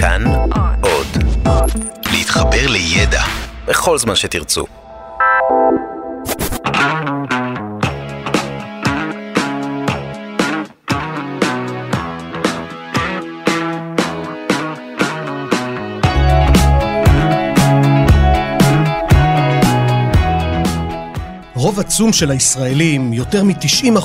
[0.00, 0.24] כאן
[0.80, 1.06] עוד.
[2.12, 3.22] להתחבר לידע
[3.66, 4.64] בכל זמן שתרצו.
[21.54, 23.98] רוב עצום של הישראלים, יותר מ-90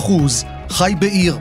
[0.70, 1.38] חי בעיר.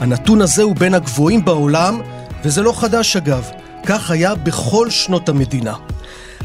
[0.00, 2.00] הנתון הזה הוא בין הגבוהים בעולם,
[2.44, 3.59] וזה לא חדש אגב.
[3.86, 5.74] כך היה בכל שנות המדינה.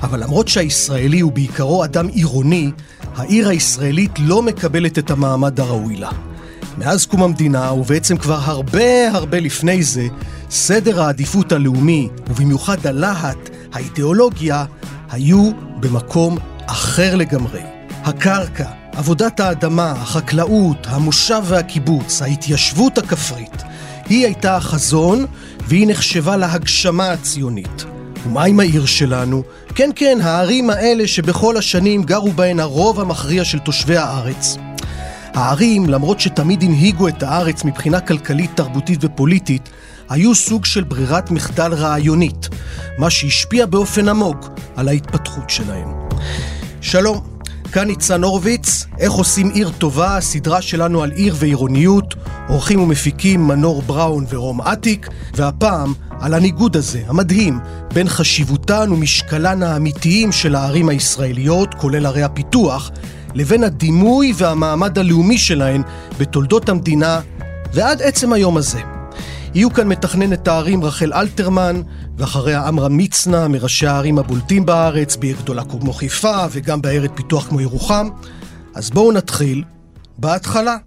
[0.01, 2.71] אבל למרות שהישראלי הוא בעיקרו אדם עירוני,
[3.15, 6.09] העיר הישראלית לא מקבלת את המעמד הראוי לה.
[6.77, 10.07] מאז קום המדינה, ובעצם כבר הרבה הרבה לפני זה,
[10.49, 14.65] סדר העדיפות הלאומי, ובמיוחד הלהט, האידיאולוגיה,
[15.11, 17.61] היו במקום אחר לגמרי.
[18.03, 23.63] הקרקע, עבודת האדמה, החקלאות, המושב והקיבוץ, ההתיישבות הכפרית,
[24.09, 25.25] היא הייתה החזון
[25.67, 27.85] והיא נחשבה להגשמה הציונית.
[28.25, 29.43] ומה עם העיר שלנו?
[29.75, 34.57] כן, כן, הערים האלה שבכל השנים גרו בהן הרוב המכריע של תושבי הארץ.
[35.33, 39.69] הערים, למרות שתמיד הנהיגו את הארץ מבחינה כלכלית, תרבותית ופוליטית,
[40.09, 42.49] היו סוג של ברירת מחדל רעיונית,
[42.97, 45.87] מה שהשפיע באופן עמוק על ההתפתחות שלהם.
[46.81, 47.34] שלום.
[47.75, 52.15] כאן ניצן הורוביץ, איך עושים עיר טובה, הסדרה שלנו על עיר ועירוניות,
[52.47, 57.59] עורכים ומפיקים מנור בראון ורום אטיק, והפעם על הניגוד הזה, המדהים,
[57.93, 62.91] בין חשיבותן ומשקלן האמיתיים של הערים הישראליות, כולל ערי הפיתוח,
[63.33, 65.81] לבין הדימוי והמעמד הלאומי שלהן
[66.19, 67.19] בתולדות המדינה
[67.73, 68.94] ועד עצם היום הזה.
[69.55, 71.81] יהיו כאן מתכננת הערים רחל אלתרמן,
[72.17, 77.61] ואחריה עמרם מצנע, מראשי הערים הבולטים בארץ, בעיר גדולה כמו חיפה, וגם בעיירת פיתוח כמו
[77.61, 78.09] ירוחם.
[78.73, 79.63] אז בואו נתחיל
[80.17, 80.77] בהתחלה.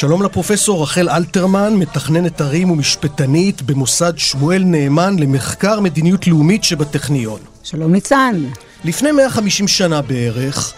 [0.00, 7.40] שלום לפרופסור רחל אלתרמן, מתכננת ערים ומשפטנית במוסד שמואל נאמן למחקר מדיניות לאומית שבטכניון.
[7.62, 8.44] שלום ניצן.
[8.84, 10.72] לפני 150 שנה בערך,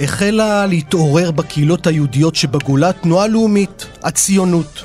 [0.00, 4.82] החלה להתעורר בקהילות היהודיות שבגולה תנועה לאומית, הציונות.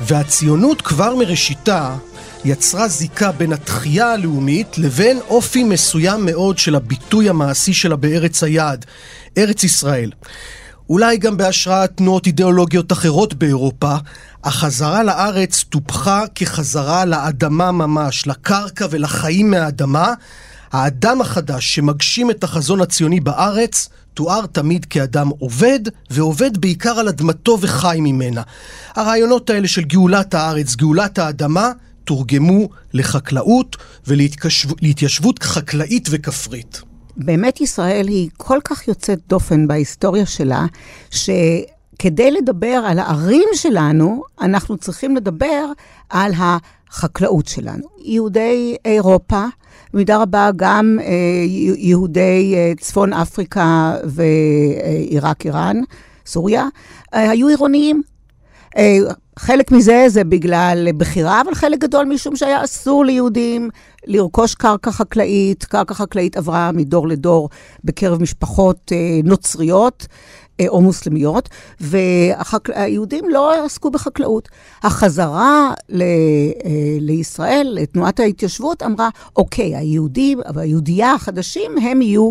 [0.00, 1.96] והציונות כבר מראשיתה
[2.44, 8.84] יצרה זיקה בין התחייה הלאומית לבין אופי מסוים מאוד של הביטוי המעשי שלה בארץ היעד,
[9.38, 10.10] ארץ ישראל.
[10.90, 13.96] אולי גם בהשראת תנועות אידיאולוגיות אחרות באירופה,
[14.44, 20.14] החזרה לארץ טופחה כחזרה לאדמה ממש, לקרקע ולחיים מהאדמה.
[20.72, 25.80] האדם החדש שמגשים את החזון הציוני בארץ, תואר תמיד כאדם עובד,
[26.10, 28.42] ועובד בעיקר על אדמתו וחי ממנה.
[28.94, 31.70] הרעיונות האלה של גאולת הארץ, גאולת האדמה,
[32.04, 33.76] תורגמו לחקלאות
[34.06, 36.85] ולהתיישבות חקלאית וכפרית.
[37.16, 40.66] באמת ישראל היא כל כך יוצאת דופן בהיסטוריה שלה,
[41.10, 45.64] שכדי לדבר על הערים שלנו, אנחנו צריכים לדבר
[46.10, 47.86] על החקלאות שלנו.
[47.98, 49.44] יהודי אירופה,
[49.92, 51.12] במידה רבה גם אה,
[51.76, 55.76] יהודי אה, צפון אפריקה ועיראק, איראן,
[56.26, 56.66] סוריה,
[57.14, 58.02] אה, היו עירוניים.
[59.38, 63.70] חלק מזה זה בגלל בחירה, אבל חלק גדול משום שהיה אסור ליהודים
[64.06, 65.64] לרכוש קרקע חקלאית.
[65.64, 67.48] קרקע חקלאית עברה מדור לדור
[67.84, 70.06] בקרב משפחות אה, נוצריות.
[70.60, 71.48] אה, או מוסלמיות,
[71.80, 74.48] והיהודים לא עסקו בחקלאות.
[74.82, 76.06] החזרה ל, אה,
[77.00, 82.30] לישראל, לתנועת ההתיישבות, אמרה, אוקיי, היהודים והיהודייה החדשים, הם יהיו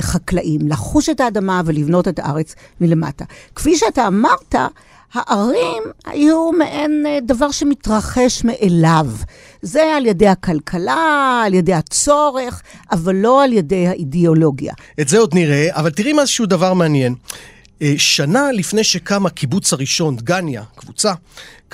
[0.00, 3.24] חקלאים, לחוש את האדמה ולבנות את הארץ מלמטה.
[3.54, 4.54] כפי שאתה אמרת,
[5.14, 9.06] הערים היו מעין אה, דבר שמתרחש מאליו.
[9.62, 14.74] זה על ידי הכלכלה, על ידי הצורך, אבל לא על ידי האידיאולוגיה.
[15.00, 17.14] את זה עוד נראה, אבל תראי משהו דבר מעניין.
[17.82, 21.12] אה, שנה לפני שקם הקיבוץ הראשון, דגניה, קבוצה,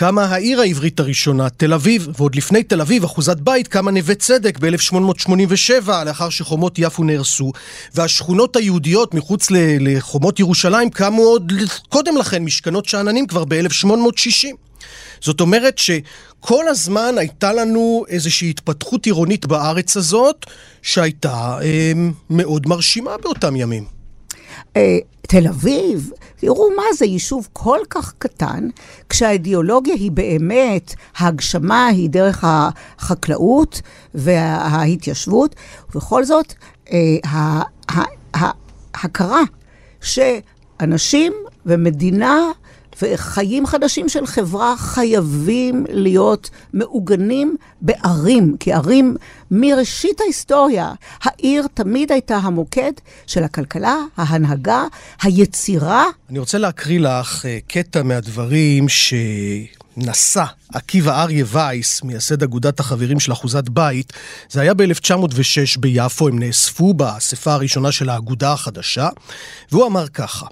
[0.01, 4.59] קמה העיר העברית הראשונה, תל אביב, ועוד לפני תל אביב, אחוזת בית, קמה נווה צדק
[4.59, 7.53] ב-1887, לאחר שחומות יפו נהרסו,
[7.95, 9.49] והשכונות היהודיות מחוץ
[9.81, 11.53] לחומות ירושלים קמו עוד
[11.89, 14.49] קודם לכן, משכנות שאננים כבר ב-1860.
[15.21, 20.47] זאת אומרת שכל הזמן הייתה לנו איזושהי התפתחות עירונית בארץ הזאת,
[20.83, 21.93] שהייתה אה,
[22.31, 24.00] מאוד מרשימה באותם ימים.
[24.77, 28.69] אה, תל אביב, תראו מה זה יישוב כל כך קטן,
[29.09, 33.81] כשהאידיאולוגיה היא באמת, ההגשמה היא דרך החקלאות
[34.15, 35.55] וההתיישבות,
[35.91, 36.55] ובכל זאת,
[36.93, 37.63] אה,
[38.95, 39.43] ההכרה
[40.81, 41.33] אנשים
[41.67, 42.51] ומדינה
[43.03, 49.17] וחיים חדשים של חברה חייבים להיות מעוגנים בערים, כי ערים,
[49.51, 50.93] מראשית ההיסטוריה,
[51.23, 52.93] העיר תמיד הייתה המוקד
[53.27, 54.85] של הכלכלה, ההנהגה,
[55.23, 56.05] היצירה.
[56.31, 59.15] אני רוצה להקריא לך אה, קטע מהדברים ש...
[60.75, 64.13] עקיבא אריה וייס, מייסד אגודת החברים של אחוזת בית,
[64.51, 69.09] זה היה ב-1906 ביפו, הם נאספו באספה הראשונה של האגודה החדשה,
[69.73, 70.47] והוא אמר ככה: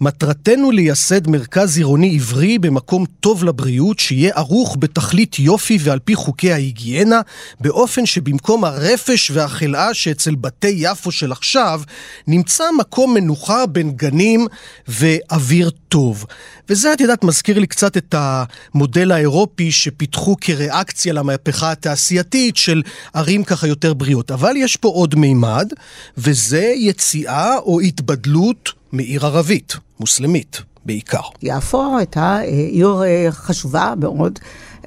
[0.00, 6.52] מטרתנו לייסד מרכז עירוני עברי במקום טוב לבריאות, שיהיה ערוך בתכלית יופי ועל פי חוקי
[6.52, 7.20] ההיגיינה,
[7.60, 11.80] באופן שבמקום הרפש והחלאה שאצל בתי יפו של עכשיו,
[12.26, 14.46] נמצא מקום מנוחה בין גנים
[14.88, 16.26] ואוויר טוב.
[16.68, 22.82] וזה, את יודעת, מזכיר לי קצת את המודל האירופי שפיתחו כריאקציה למהפכה התעשייתית של
[23.14, 24.30] ערים ככה יותר בריאות.
[24.30, 25.72] אבל יש פה עוד מימד,
[26.18, 31.20] וזה יציאה או התבדלות מעיר ערבית, מוסלמית בעיקר.
[31.42, 34.38] יפו הייתה אה, עיר אה, חשובה מאוד.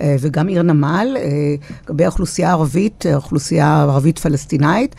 [0.01, 1.17] אה, וגם עיר נמל,
[1.85, 4.95] לגבי האוכלוסייה הערבית, האוכלוסייה הערבית-פלסטינאית,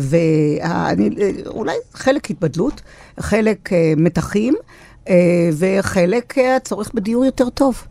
[0.00, 2.82] ואולי חלק התבדלות,
[3.20, 4.54] חלק מתחים,
[5.52, 7.84] וחלק הצורך בדיור יותר טוב.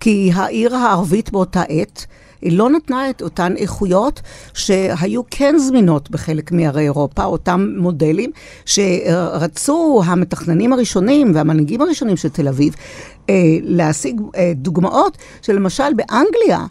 [0.00, 2.06] כי העיר הערבית באותה עת,
[2.42, 4.20] היא לא נתנה את אותן איכויות
[4.54, 8.30] שהיו כן זמינות בחלק מערי אירופה, אותם מודלים
[8.66, 12.74] שרצו המתכננים הראשונים והמנהיגים הראשונים של תל אביב
[13.30, 16.66] אה, להשיג אה, דוגמאות שלמשל באנגליה,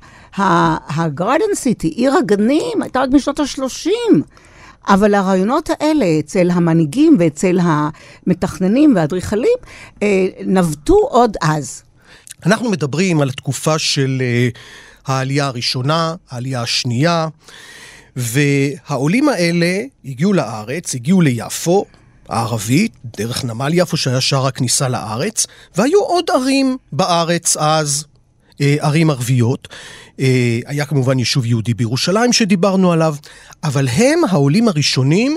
[0.87, 4.21] הגרדן סיטי, עיר הגנים, הייתה רק בשנות ה-30.
[4.87, 9.57] אבל הרעיונות האלה אצל המנהיגים ואצל המתכננים והאדריכלים
[10.03, 11.84] אה, נבטו עוד אז.
[12.45, 14.49] אנחנו מדברים על התקופה של אה,
[15.05, 17.27] העלייה הראשונה, העלייה השנייה,
[18.15, 21.85] והעולים האלה הגיעו לארץ, הגיעו ליפו,
[22.29, 25.47] הערבית, דרך נמל יפו שהיה שער הכניסה לארץ,
[25.77, 28.05] והיו עוד ערים בארץ אז,
[28.61, 29.67] אה, ערים ערביות.
[30.19, 33.15] אה, היה כמובן יישוב יהודי בירושלים שדיברנו עליו,
[33.63, 35.35] אבל הם, העולים הראשונים,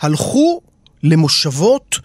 [0.00, 0.60] הלכו
[1.02, 1.98] למושבות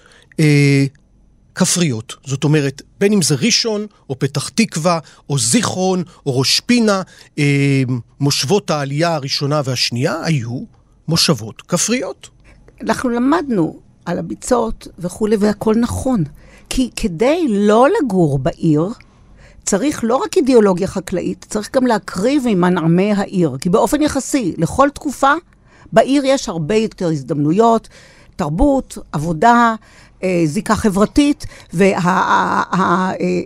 [1.56, 2.16] כפריות.
[2.26, 7.02] זאת אומרת, בין אם זה ראשון, או פתח תקווה, או זיכרון, או ראש פינה,
[7.40, 7.84] אה,
[8.20, 10.60] מושבות העלייה הראשונה והשנייה היו
[11.08, 12.30] מושבות כפריות.
[12.82, 16.24] אנחנו למדנו על הביצות וכולי, והכל נכון.
[16.70, 18.90] כי כדי לא לגור בעיר,
[19.66, 23.58] צריך לא רק אידיאולוגיה חקלאית, צריך גם להקריב ממנעמי העיר.
[23.62, 25.34] כי באופן יחסי, לכל תקופה,
[25.92, 27.90] בעיר יש הרבה יותר הזדמנויות,
[28.36, 29.76] תרבות, עבודה,
[30.46, 31.46] זיקה חברתית,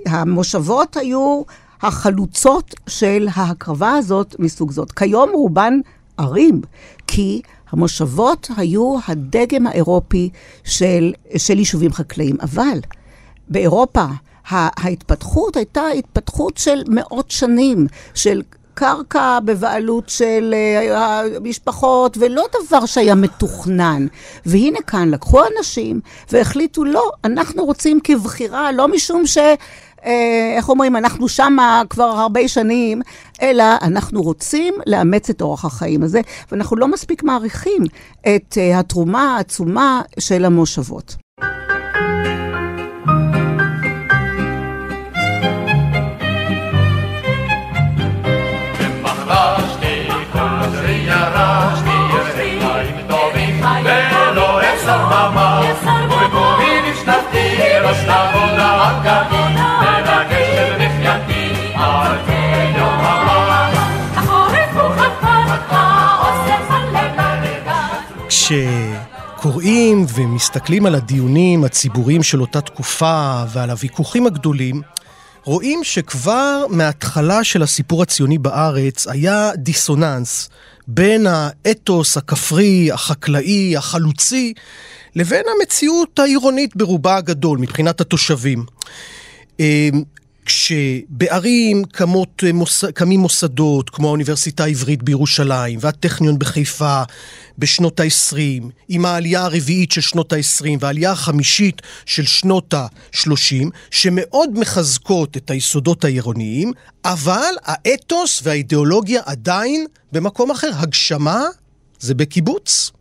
[0.08, 1.42] והמושבות וה, היו
[1.82, 4.92] החלוצות של ההקרבה הזאת מסוג זאת.
[4.92, 5.74] כיום רובן
[6.18, 6.62] ערים,
[7.08, 7.42] כי
[7.72, 10.30] המושבות היו הדגם האירופי
[10.64, 12.38] של, של יישובים חקלאיים.
[12.42, 12.80] אבל
[13.50, 14.06] באירופה
[14.50, 18.42] ההתפתחות הייתה התפתחות של מאות שנים, של
[18.80, 24.08] קרקע בבעלות של uh, המשפחות, ולא דבר שהיה מתוכנן.
[24.46, 26.00] והנה כאן לקחו אנשים
[26.32, 29.38] והחליטו, לא, אנחנו רוצים כבחירה, לא משום ש...
[29.38, 30.10] Uh,
[30.58, 33.02] איך אומרים, אנחנו שמה כבר הרבה שנים,
[33.42, 36.22] אלא אנחנו רוצים לאמץ את אורח החיים הזה,
[36.52, 37.84] ואנחנו לא מספיק מעריכים
[38.22, 41.27] את uh, התרומה העצומה של המושבות.
[68.48, 74.82] כשקוראים ומסתכלים על הדיונים הציבוריים של אותה תקופה ועל הוויכוחים הגדולים,
[75.44, 80.50] רואים שכבר מההתחלה של הסיפור הציוני בארץ היה דיסוננס
[80.88, 84.54] בין האתוס הכפרי, החקלאי, החלוצי,
[85.16, 88.66] לבין המציאות העירונית ברובה הגדול מבחינת התושבים.
[90.48, 97.04] כשבערים קמות, מוס, קמים מוסדות כמו האוניברסיטה העברית בירושלים והטכניון בחיפה
[97.58, 105.38] בשנות ה-20, עם העלייה הרביעית של שנות ה-20 והעלייה החמישית של שנות ה-30, שמאוד מחזקות
[105.38, 106.72] את היסודות העירוניים,
[107.06, 110.70] אבל האתוס והאידיאולוגיה עדיין במקום אחר.
[110.74, 111.44] הגשמה
[112.00, 112.92] זה בקיבוץ.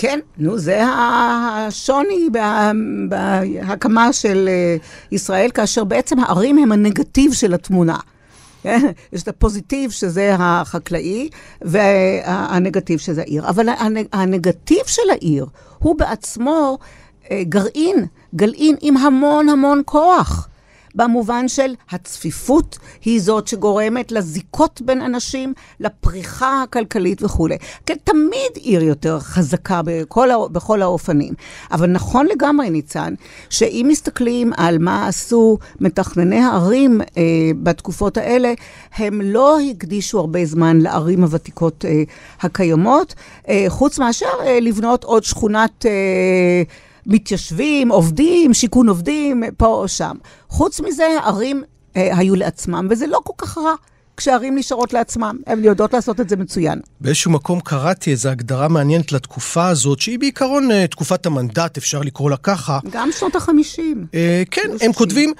[0.00, 2.28] כן, נו, זה השוני
[3.08, 4.76] בהקמה של אה,
[5.12, 7.96] ישראל, כאשר בעצם הערים הם הנגטיב של התמונה.
[8.62, 8.86] כן?
[9.12, 11.28] יש את הפוזיטיב, שזה החקלאי,
[11.62, 13.48] והנגטיב, שזה העיר.
[13.48, 13.68] אבל
[14.12, 15.46] הנגטיב של העיר
[15.78, 16.78] הוא בעצמו
[17.30, 20.48] אה, גרעין, גלעין עם המון המון כוח.
[20.98, 27.56] במובן של הצפיפות היא זאת שגורמת לזיקות בין אנשים, לפריחה הכלכלית וכולי.
[27.86, 31.34] כן, תמיד עיר יותר חזקה בכל, בכל האופנים.
[31.72, 33.14] אבל נכון לגמרי, ניצן,
[33.50, 37.24] שאם מסתכלים על מה עשו מתכנני הערים אה,
[37.62, 38.52] בתקופות האלה,
[38.96, 42.02] הם לא הקדישו הרבה זמן לערים הוותיקות אה,
[42.40, 43.14] הקיימות,
[43.48, 45.86] אה, חוץ מאשר אה, לבנות עוד שכונת...
[45.86, 46.62] אה,
[47.08, 50.16] מתיישבים, עובדים, שיכון עובדים, פה או שם.
[50.48, 51.62] חוץ מזה, ערים
[51.96, 53.74] אה, היו לעצמם, וזה לא כל כך רע.
[54.16, 56.80] כשערים נשארות לעצמם, הן יודעות לעשות את זה מצוין.
[57.00, 62.30] באיזשהו מקום קראתי איזו הגדרה מעניינת לתקופה הזאת, שהיא בעיקרון אה, תקופת המנדט, אפשר לקרוא
[62.30, 62.78] לה ככה.
[62.90, 64.06] גם שנות החמישים.
[64.14, 65.32] אה, כן, הם כותבים,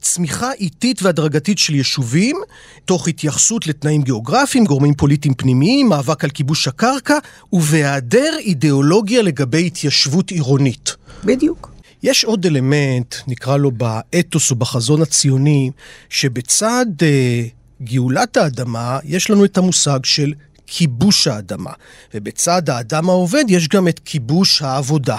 [0.00, 2.36] צמיחה איטית והדרגתית של יישובים,
[2.84, 7.18] תוך התייחסות לתנאים גיאוגרפיים, גורמים פוליטיים פנימיים, מאבק על כיבוש הקרקע,
[7.52, 10.96] ובהיעדר אידיאולוגיה לגבי התיישבות עירונית.
[11.24, 11.70] בדיוק.
[12.02, 15.70] יש עוד אלמנט, נקרא לו באתוס או בחזון הציוני,
[16.08, 17.42] שבצד אה,
[17.82, 20.32] גאולת האדמה, יש לנו את המושג של
[20.66, 21.72] כיבוש האדמה.
[22.14, 25.16] ובצד האדם העובד יש גם את כיבוש העבודה.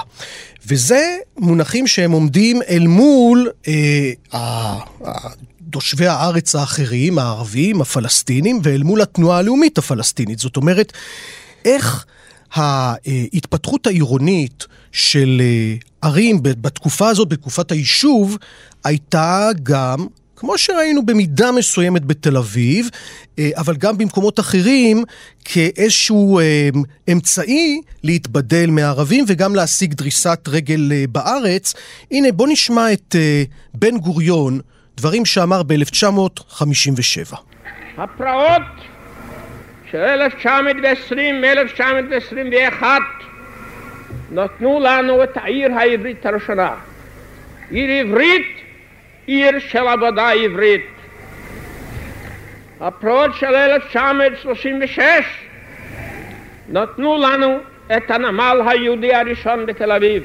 [0.67, 4.79] וזה מונחים שהם עומדים אל מול אה,
[5.69, 10.39] תושבי הארץ האחרים, הערבים, הפלסטינים, ואל מול התנועה הלאומית הפלסטינית.
[10.39, 10.93] זאת אומרת,
[11.65, 12.05] איך
[12.53, 18.37] ההתפתחות העירונית של אה, ערים בתקופה הזאת, בתקופת היישוב,
[18.83, 20.07] הייתה גם
[20.39, 22.89] כמו שראינו במידה מסוימת בתל אביב,
[23.39, 25.03] אה, אבל גם במקומות אחרים,
[25.45, 26.69] כאיזשהו אה,
[27.11, 31.73] אמצעי להתבדל מהערבים וגם להשיג דריסת רגל אה, בארץ.
[32.11, 33.15] הנה, בוא נשמע את
[33.73, 34.59] בן גוריון,
[34.97, 37.35] דברים שאמר ב-1957.
[37.97, 38.61] הפרעות
[39.91, 40.21] של
[42.81, 42.83] 1920-1921
[44.31, 46.75] נתנו לנו את העיר העברית הראשונה.
[47.71, 48.56] עיר עברית
[49.27, 50.85] עיר של עבודה עברית.
[52.81, 55.01] הפרוץ של 1936
[56.69, 57.59] נתנו לנו
[57.97, 60.23] את הנמל היהודי הראשון בתל אביב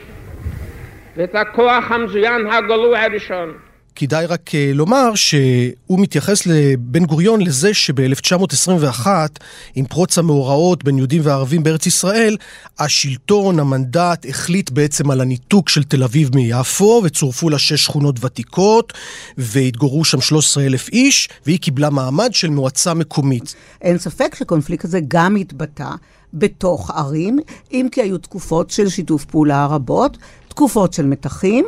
[1.17, 3.53] ואת הכוח המזוין הגלוי הראשון.
[3.95, 9.07] כדאי רק אה, לומר שהוא מתייחס לבן גוריון לזה שב-1921,
[9.75, 12.37] עם פרוץ המאורעות בין יהודים וערבים בארץ ישראל,
[12.79, 18.93] השלטון, המנדט, החליט בעצם על הניתוק של תל אביב מיפו, וצורפו לה שש שכונות ותיקות,
[19.39, 23.55] והתגוררו שם 13 אלף איש, והיא קיבלה מעמד של מועצה מקומית.
[23.81, 25.91] אין ספק שקונפליקט הזה גם התבטא
[26.35, 27.39] בתוך ערים,
[27.73, 30.19] אם כי היו תקופות של שיתוף פעולה רבות,
[30.49, 31.65] תקופות של מתחים,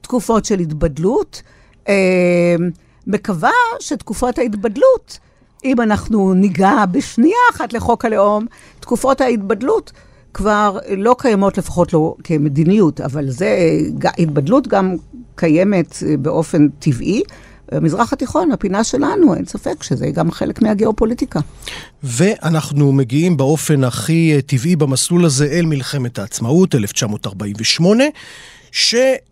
[0.00, 1.42] תקופות של התבדלות.
[1.88, 2.70] אמ,
[3.06, 5.18] מקווה שתקופות ההתבדלות,
[5.64, 8.46] אם אנחנו ניגע בשנייה אחת לחוק הלאום,
[8.80, 9.92] תקופות ההתבדלות
[10.34, 13.58] כבר לא קיימות לפחות לא כמדיניות, אבל זה,
[14.18, 14.96] התבדלות גם
[15.34, 17.22] קיימת באופן טבעי.
[17.72, 21.40] במזרח התיכון, הפינה שלנו, אין ספק שזה גם חלק מהגיאופוליטיקה.
[22.02, 28.04] ואנחנו מגיעים באופן הכי טבעי במסלול הזה אל מלחמת העצמאות, 1948.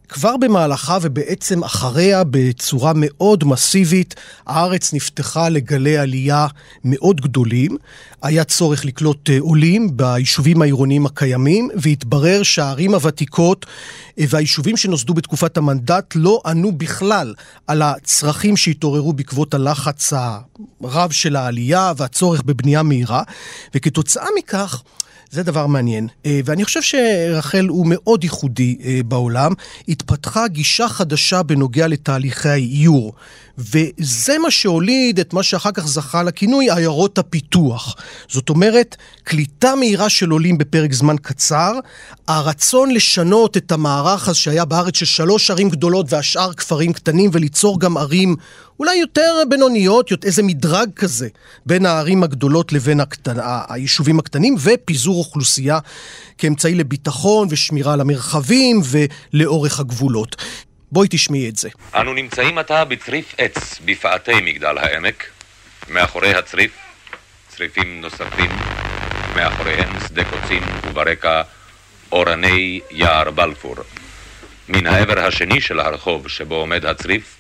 [0.09, 4.15] שכבר במהלכה ובעצם אחריה בצורה מאוד מסיבית,
[4.47, 6.47] הארץ נפתחה לגלי עלייה
[6.85, 7.77] מאוד גדולים.
[8.23, 13.67] היה צורך לקלוט אה, עולים ביישובים העירוניים הקיימים, והתברר שהערים הוותיקות
[14.19, 17.35] אה, והיישובים שנוסדו בתקופת המנדט לא ענו בכלל
[17.67, 20.13] על הצרכים שהתעוררו בעקבות הלחץ
[20.83, 23.23] הרב של העלייה והצורך בבנייה מהירה,
[23.75, 24.83] וכתוצאה מכך
[25.31, 26.09] זה דבר מעניין.
[26.27, 29.53] אה, ואני חושב שרחל הוא מאוד ייחודי בעולם.
[29.97, 33.13] התפתחה גישה חדשה בנוגע לתהליכי האיור.
[33.59, 37.97] וזה מה שהוליד את מה שאחר כך זכה לכינוי עיירות הפיתוח.
[38.29, 41.73] זאת אומרת, קליטה מהירה של עולים בפרק זמן קצר,
[42.29, 47.81] הרצון לשנות את המערך הזה שהיה בארץ של שלוש ערים גדולות והשאר כפרים קטנים וליצור
[47.81, 48.37] גם ערים
[48.81, 51.29] אולי יותר בינוניות, איזה מדרג כזה
[51.67, 53.37] בין הערים הגדולות לבין הקטנ...
[53.69, 55.79] היישובים הקטנים ופיזור אוכלוסייה
[56.39, 60.37] כאמצעי לביטחון ושמירה על המרחבים ולאורך הגבולות.
[60.93, 61.69] בואי תשמעי את זה.
[61.95, 65.25] אנו נמצאים עתה בצריף עץ בפאתי מגדל העמק.
[65.89, 66.73] מאחורי הצריף,
[67.49, 68.51] צריפים נוספים,
[69.37, 71.43] מאחוריהם שדה קוצים וברקע
[72.13, 73.75] אורני יער בלפור.
[74.69, 77.37] מן העבר השני של הרחוב שבו עומד הצריף,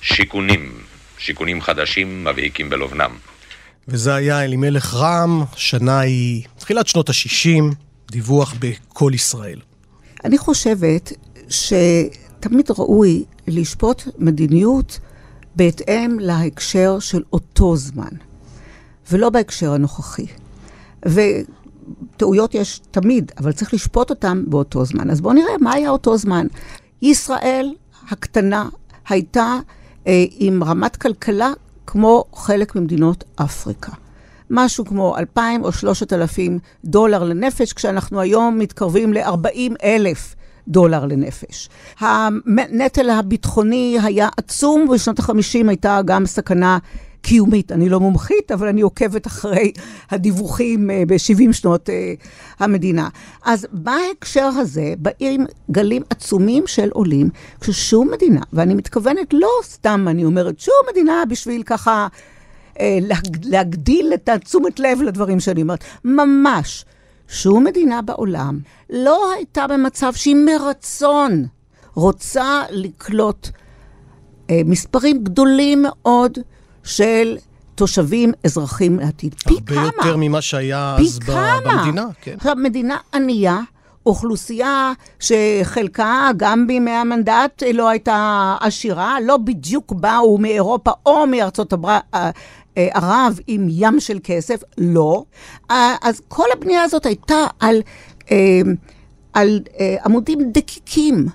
[0.00, 0.80] שיכונים,
[1.18, 3.10] שיכונים חדשים מבהיקים בלובנם.
[3.88, 7.74] וזה היה אלימלך רם, שנה היא תחילת שנות ה-60,
[8.10, 9.60] דיווח בכל ישראל.
[10.24, 11.12] אני חושבת
[11.50, 11.72] ש...
[12.48, 14.98] תמיד ראוי לשפוט מדיניות
[15.56, 18.08] בהתאם להקשר של אותו זמן,
[19.12, 20.26] ולא בהקשר הנוכחי.
[22.16, 25.10] טעויות יש תמיד, אבל צריך לשפוט אותם באותו זמן.
[25.10, 26.46] אז בואו נראה מה היה אותו זמן.
[27.02, 27.74] ישראל
[28.10, 28.68] הקטנה
[29.08, 29.58] הייתה
[30.06, 31.52] אה, עם רמת כלכלה
[31.86, 33.92] כמו חלק ממדינות אפריקה.
[34.50, 40.36] משהו כמו 2,000 או 3,000 דולר לנפש, כשאנחנו היום מתקרבים ל-40 אלף
[40.68, 41.68] דולר לנפש.
[42.00, 46.78] הנטל הביטחוני היה עצום, ובשנות ה-50 הייתה גם סכנה
[47.26, 47.72] קיומית.
[47.72, 49.72] אני לא מומחית, אבל אני עוקבת אחרי
[50.10, 52.14] הדיווחים אה, ב-70 שנות אה,
[52.58, 53.08] המדינה.
[53.44, 57.30] אז בהקשר הזה באים גלים עצומים של עולים,
[57.60, 62.06] כששום מדינה, ואני מתכוונת לא סתם, אני אומרת, שום מדינה בשביל ככה...
[62.80, 62.98] אה,
[63.44, 65.84] להגדיל את התשומת לב לדברים שאני אומרת.
[66.04, 66.84] ממש,
[67.28, 68.58] שום מדינה בעולם
[68.90, 71.46] לא הייתה במצב שהיא מרצון
[71.94, 73.48] רוצה לקלוט
[74.50, 76.38] אה, מספרים גדולים מאוד
[76.84, 77.36] של
[77.74, 79.34] תושבים, אזרחים לעתיד.
[79.34, 79.80] פי כמה.
[79.80, 81.58] הרבה יותר ממה שהיה אז כמה.
[81.64, 82.06] במדינה.
[82.20, 82.34] כן.
[82.36, 83.60] עכשיו, מדינה ענייה,
[84.06, 92.02] אוכלוסייה שחלקה, גם בימי המנדט, לא הייתה עשירה, לא בדיוק באו מאירופה או מארצות הברית.
[92.76, 95.24] אה, אה, ערב עם ים של כסף, לא.
[96.02, 97.82] אז כל הבנייה הזאת הייתה על,
[99.32, 99.60] על
[100.04, 101.26] עמודים דקיקים.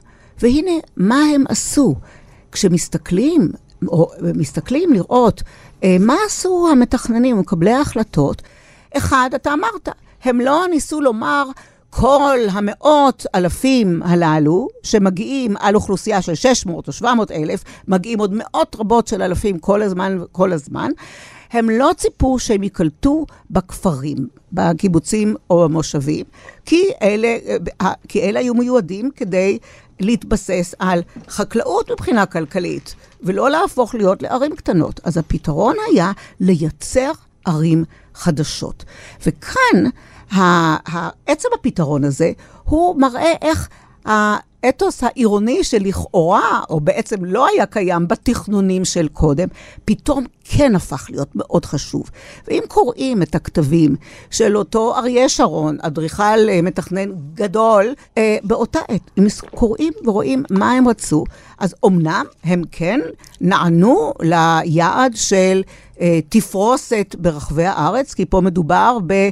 [0.42, 1.96] והנה, מה הם עשו?
[2.52, 3.52] כשמסתכלים,
[3.88, 5.44] או מסתכלים לראות
[5.84, 8.42] אה, מה עשו המתכננים, מקבלי ההחלטות,
[8.98, 9.90] אחד, אתה אמרת,
[10.24, 11.46] הם לא ניסו לומר,
[11.94, 18.76] כל המאות אלפים הללו, שמגיעים על אוכלוסייה של 600 או 700 אלף, מגיעים עוד מאות
[18.80, 20.92] רבות של אלפים כל הזמן כל הזמן,
[21.52, 26.26] הם לא ציפו שהם ייקלטו בכפרים, בקיבוצים או במושבים,
[26.66, 27.38] כי אלה,
[27.82, 29.58] אה, כי אלה היו מיועדים כדי
[30.00, 35.00] להתבסס על חקלאות מבחינה כלכלית, ולא להפוך להיות לערים קטנות.
[35.04, 37.12] אז הפתרון היה לייצר
[37.46, 37.84] ערים
[38.16, 38.86] חדשות.
[39.26, 39.90] וכאן,
[41.26, 42.32] עצם הפתרון הזה,
[42.64, 43.70] הוא מראה איך
[44.06, 49.48] האתוס העירוני שלכאורה, או בעצם לא היה קיים בתכנונים של קודם,
[49.86, 52.10] פתאום כן הפך להיות מאוד חשוב.
[52.48, 53.96] ואם קוראים את הכתבים
[54.32, 60.72] של אותו אריה שרון, אדריכל אה, מתכנן גדול, אה, באותה עת, אם קוראים ורואים מה
[60.72, 61.24] הם רצו,
[61.60, 63.00] אז אמנם הם כן
[63.42, 65.64] נענו ליעד של
[66.02, 69.30] אה, תפרוסת ברחבי הארץ, כי פה מדובר ב...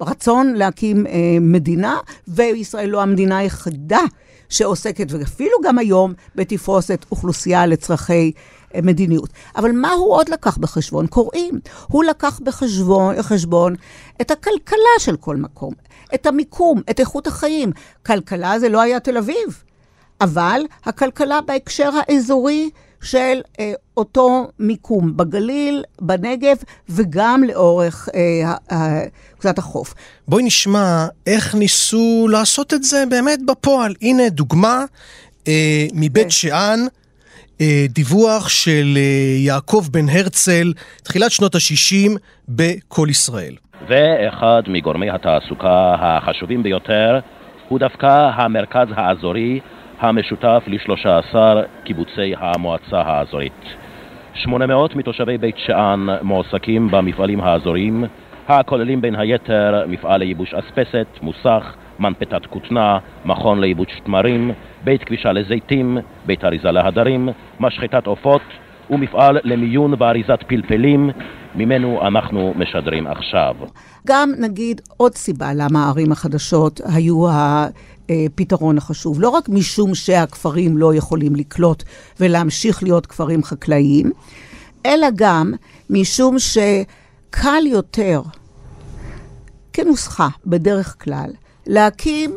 [0.00, 1.06] רצון להקים
[1.40, 1.96] מדינה,
[2.28, 4.00] וישראל לא המדינה היחידה
[4.48, 8.32] שעוסקת, ואפילו גם היום, בתפרוסת אוכלוסייה לצרכי
[8.74, 9.30] אה, מדיניות.
[9.56, 11.06] אבל מה הוא עוד לקח בחשבון?
[11.06, 11.60] קוראים.
[11.86, 13.74] הוא לקח בחשבון, בחשבון
[14.20, 15.72] את הכלכלה של כל מקום,
[16.14, 17.72] את המיקום, את איכות החיים.
[18.06, 19.62] כלכלה זה לא היה תל אביב,
[20.20, 22.70] אבל הכלכלה בהקשר האזורי
[23.02, 26.56] של אה, אותו מיקום בגליל, בנגב
[26.88, 29.00] וגם לאורך אה, אה,
[29.38, 29.94] קצת החוף.
[30.28, 33.94] בואי נשמע איך ניסו לעשות את זה באמת בפועל.
[34.02, 34.84] הנה דוגמה
[35.48, 36.30] אה, מבית כן.
[36.30, 36.80] שאן.
[37.60, 43.54] אה, דיווח של אה, יעקב בן הרצל, תחילת שנות ה-60 ב"קול ישראל".
[43.88, 47.20] ואחד מגורמי התעסוקה החשובים ביותר
[47.68, 49.60] הוא דווקא המרכז האזורי
[50.00, 51.36] המשותף ל-13
[51.84, 53.64] קיבוצי המועצה האזורית.
[54.34, 58.04] 800 מתושבי בית שאן מועסקים במפעלים האזוריים,
[58.48, 64.50] הכוללים בין היתר מפעל לייבוש אספסת, מוסך, מנפתת כותנה, מכון לייבוש תמרים,
[64.84, 67.28] בית כבישה לזיתים, בית אריזה להדרים,
[67.60, 68.42] משחטת עופות
[68.90, 71.10] ומפעל למיון ואריזת פלפלים,
[71.54, 73.54] ממנו אנחנו משדרים עכשיו.
[74.06, 79.20] גם נגיד עוד סיבה למה הערים החדשות היו הפתרון החשוב.
[79.20, 81.82] לא רק משום שהכפרים לא יכולים לקלוט
[82.20, 84.10] ולהמשיך להיות כפרים חקלאיים,
[84.86, 85.52] אלא גם
[85.90, 88.22] משום שקל יותר,
[89.72, 91.30] כנוסחה בדרך כלל,
[91.66, 92.34] להקים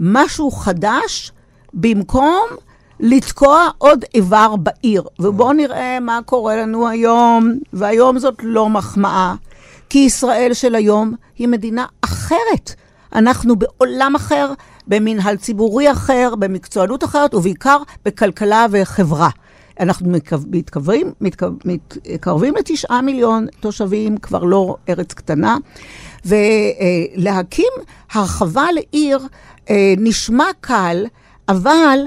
[0.00, 1.32] משהו חדש
[1.74, 2.40] במקום
[3.00, 5.02] לתקוע עוד איבר בעיר.
[5.18, 9.34] ובואו נראה מה קורה לנו היום, והיום זאת לא מחמאה,
[9.90, 12.74] כי ישראל של היום היא מדינה אחרת.
[13.14, 14.52] אנחנו בעולם אחר,
[14.86, 19.28] במנהל ציבורי אחר, במקצוענות אחרת, ובעיקר בכלכלה וחברה.
[19.80, 20.10] אנחנו
[20.50, 21.12] מתקרבים,
[22.04, 25.56] מתקרבים לתשעה מיליון תושבים, כבר לא ארץ קטנה,
[26.24, 27.72] ולהקים
[28.12, 29.18] הרחבה לעיר
[29.70, 31.04] אה, נשמע קל,
[31.48, 31.98] אבל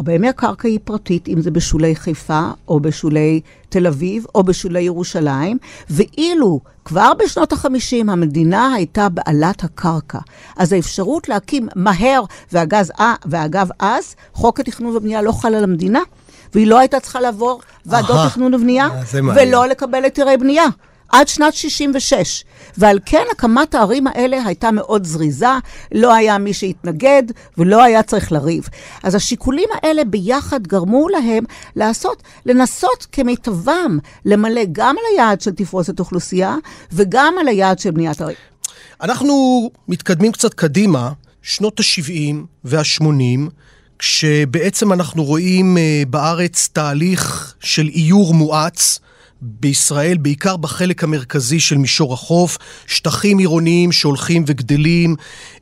[0.00, 5.58] הרבה מהקרקע היא פרטית, אם זה בשולי חיפה, או בשולי תל אביב, או בשולי ירושלים,
[5.90, 10.18] ואילו כבר בשנות ה-50 המדינה הייתה בעלת הקרקע.
[10.56, 12.92] אז האפשרות להקים מהר, והגז,
[13.26, 16.00] ואגב אז, חוק התכנון ובנייה לא חל על המדינה,
[16.54, 18.88] והיא לא הייתה צריכה לעבור ועדות תכנון ובנייה,
[19.34, 20.66] ולא לקבל היתרי בנייה.
[21.10, 22.44] עד שנת 66.
[22.78, 25.46] ועל כן הקמת הערים האלה הייתה מאוד זריזה,
[25.92, 27.22] לא היה מי שהתנגד
[27.58, 28.68] ולא היה צריך לריב.
[29.02, 31.44] אז השיקולים האלה ביחד גרמו להם
[31.76, 36.56] לעשות, לנסות כמיטבם למלא גם על היעד של תפרוסת אוכלוסייה
[36.92, 38.36] וגם על היעד של בניית ערים.
[39.02, 43.50] אנחנו מתקדמים קצת קדימה, שנות ה-70 וה-80,
[43.98, 49.00] כשבעצם אנחנו רואים אה, בארץ תהליך של איור מואץ.
[49.42, 55.16] בישראל, בעיקר בחלק המרכזי של מישור החוף, שטחים עירוניים שהולכים וגדלים,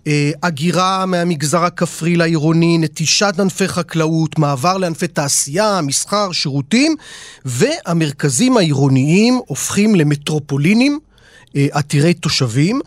[0.07, 6.97] אה, הגירה מהמגזר הכפרי לעירוני, נטישת ענפי חקלאות, מעבר לענפי תעשייה, מסחר, שירותים,
[7.45, 10.99] והמרכזים העירוניים הופכים למטרופולינים
[11.55, 12.81] עתירי תושבים,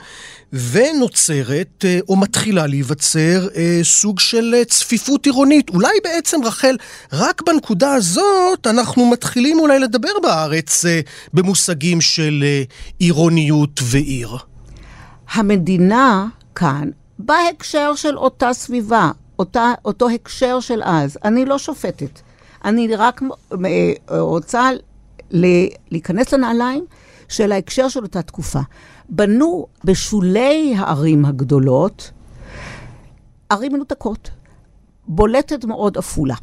[0.53, 5.69] ונוצרת אה, או מתחילה להיווצר אה, סוג של צפיפות עירונית.
[5.69, 6.75] אולי בעצם, רחל,
[7.13, 10.85] רק בנקודה הזאת אנחנו מתחילים אולי לדבר בארץ
[11.33, 12.43] במושגים של
[12.99, 14.37] עירוניות ועיר.
[15.33, 22.19] המדינה כאן, בהקשר של אותה סביבה, אותה, אותו הקשר של אז, אני לא שופטת.
[22.65, 23.21] אני רק
[24.09, 24.69] רוצה
[25.91, 26.85] להיכנס לנעליים
[27.31, 28.59] של ההקשר של אותה תקופה.
[29.09, 32.11] בנו בשולי הערים הגדולות
[33.49, 34.29] ערים מנותקות.
[35.07, 36.35] בולטת מאוד עפולה.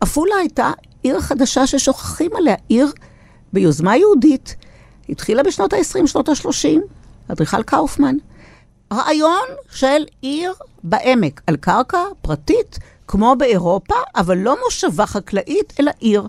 [0.00, 0.70] עפולה הייתה
[1.02, 2.92] עיר חדשה ששוכחים עליה, עיר
[3.52, 4.56] ביוזמה יהודית,
[5.08, 6.80] התחילה בשנות ה-20, שנות ה-30,
[7.28, 8.16] אדריכל קאופמן.
[8.92, 10.52] רעיון של עיר
[10.84, 16.26] בעמק, על קרקע פרטית, כמו באירופה, אבל לא מושבה חקלאית, אלא עיר.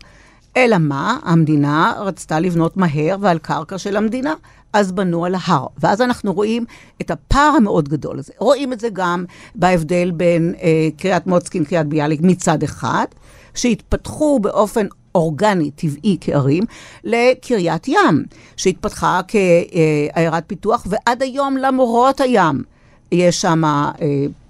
[0.57, 1.17] אלא מה?
[1.23, 4.33] המדינה רצתה לבנות מהר ועל קרקע של המדינה.
[4.73, 5.67] אז בנו על ההר.
[5.77, 6.65] ואז אנחנו רואים
[7.01, 8.33] את הפער המאוד גדול הזה.
[8.37, 13.05] רואים את זה גם בהבדל בין אה, קריית מוצקין, קריית ביאליק מצד אחד,
[13.53, 16.63] שהתפתחו באופן אורגני, טבעי כערים,
[17.03, 18.23] לקריית ים,
[18.57, 22.63] שהתפתחה כעיירת פיתוח, ועד היום למרות הים
[23.11, 23.91] יש שם אה,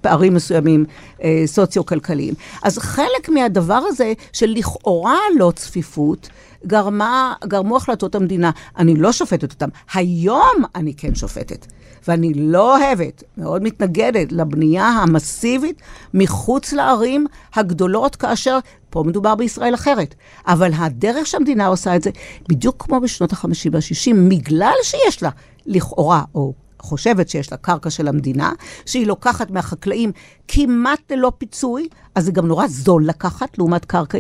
[0.04, 0.86] פערים מסוימים
[1.24, 2.34] אה, סוציו-כלכליים.
[2.64, 6.30] אז חלק מהדבר הזה של לכאורה לא צפיפות,
[6.68, 8.52] גרמה, גרמו החלטות המדינה.
[8.78, 9.70] אני לא שופטת אותם.
[9.94, 11.66] היום אני כן שופטת.
[12.08, 15.82] ואני לא אוהבת, מאוד מתנגדת לבנייה המסיבית
[16.14, 20.16] מחוץ לערים הגדולות, כאשר פה מדובר בישראל אחרת.
[20.48, 22.10] אבל הדרך שהמדינה עושה את זה,
[22.50, 25.30] בדיוק כמו בשנות ה-50 וה-60, בגלל שיש לה,
[25.66, 28.52] לכאורה, או חושבת שיש לה קרקע של המדינה,
[28.86, 30.12] שהיא לוקחת מהחקלאים
[30.48, 34.18] כמעט ללא פיצוי, אז זה גם נורא זול לקחת, לעומת קרקע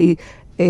[0.60, 0.65] אה,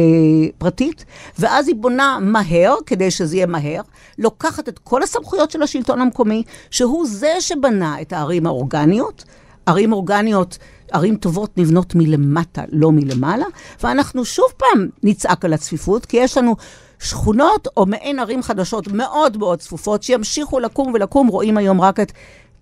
[0.58, 1.06] פרטית,
[1.40, 3.82] ואז היא בונה מהר, כדי שזה יהיה מהר,
[4.18, 9.24] לוקחת את כל הסמכויות של השלטון המקומי, שהוא זה שבנה את הערים האורגניות.
[9.66, 10.58] ערים אורגניות,
[10.92, 13.46] ערים טובות נבנות מלמטה, לא מלמעלה,
[13.84, 16.56] ואנחנו שוב פעם נצעק על הצפיפות, כי יש לנו
[17.04, 22.12] שכונות או מעין ערים חדשות מאוד מאוד צפופות, שימשיכו לקום ולקום, רואים היום רק את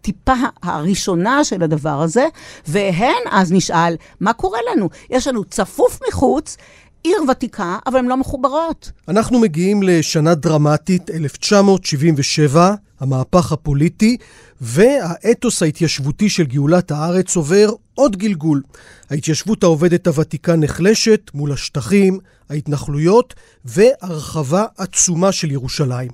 [0.02, 2.26] טיפה הראשונה של הדבר הזה,
[2.68, 4.90] והן אז נשאל, מה קורה לנו?
[5.10, 6.58] יש לנו צפוף מחוץ,
[7.04, 8.92] עיר ותיקה, אבל הן לא מחוברות.
[9.08, 14.18] אנחנו מגיעים לשנה דרמטית, 1977, המהפך הפוליטי,
[14.62, 18.62] והאתוס ההתיישבותי של גאולת הארץ עובר עוד גלגול.
[19.10, 23.34] ההתיישבות העובדת הוותיקה נחלשת מול השטחים, ההתנחלויות
[23.66, 26.12] והרחבה עצומה של ירושלים.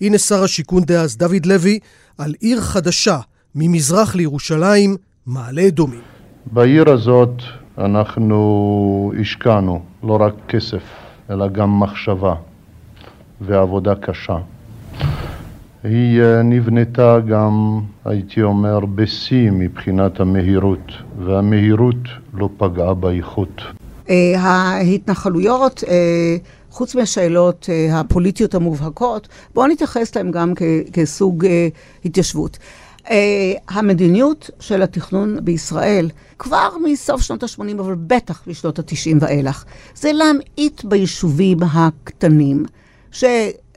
[0.00, 1.78] הנה שר השיכון דאז דוד לוי
[2.18, 3.18] על עיר חדשה
[3.54, 6.00] ממזרח לירושלים, מעלה אדומים.
[6.46, 7.42] בעיר הזאת
[7.78, 10.82] אנחנו השקענו לא רק כסף,
[11.30, 12.34] אלא גם מחשבה
[13.40, 14.38] ועבודה קשה.
[15.84, 21.96] היא אה, נבנתה גם, הייתי אומר, בשיא מבחינת המהירות, והמהירות
[22.34, 23.62] לא פגעה באיכות.
[24.10, 26.36] אה, ההתנחלויות, אה,
[26.70, 30.52] חוץ מהשאלות הפוליטיות המובהקות, בואו נתייחס להן גם
[30.92, 31.46] כסוג
[32.04, 32.58] התיישבות.
[33.68, 40.84] המדיניות של התכנון בישראל, כבר מסוף שנות ה-80, אבל בטח בשנות ה-90 ואילך, זה להמעיט
[40.84, 42.64] ביישובים הקטנים,
[43.12, 43.24] ש...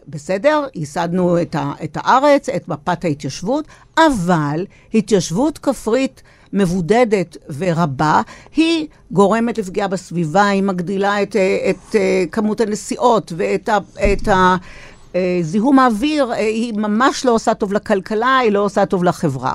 [0.07, 3.65] בסדר, ייסדנו את, ה, את הארץ, את מפת ההתיישבות,
[3.97, 6.21] אבל התיישבות כפרית
[6.53, 8.21] מבודדת ורבה,
[8.55, 11.35] היא גורמת לפגיעה בסביבה, היא מגדילה את,
[11.69, 13.77] את, את כמות הנסיעות ואת ה,
[14.13, 14.55] את ה,
[15.41, 19.53] זיהום האוויר, היא ממש לא עושה טוב לכלכלה, היא לא עושה טוב לחברה.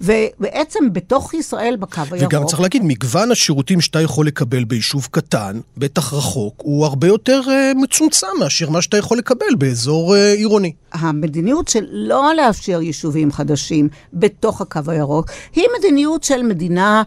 [0.00, 2.32] ובעצם בתוך ישראל בקו הירוק...
[2.32, 7.40] וגם צריך להגיד, מגוון השירותים שאתה יכול לקבל ביישוב קטן, בטח רחוק, הוא הרבה יותר
[7.46, 10.72] uh, מצומצם מאשר מה שאתה יכול לקבל באזור uh, עירוני.
[10.92, 17.02] המדיניות של לא לאפשר יישובים חדשים בתוך הקו הירוק, היא מדיניות של מדינה...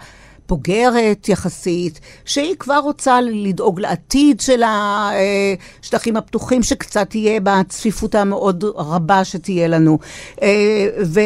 [0.49, 9.25] בוגרת יחסית, שהיא כבר רוצה לדאוג לעתיד של השטחים הפתוחים, שקצת תהיה בצפיפות המאוד רבה
[9.25, 9.99] שתהיה לנו.
[11.03, 11.19] ו...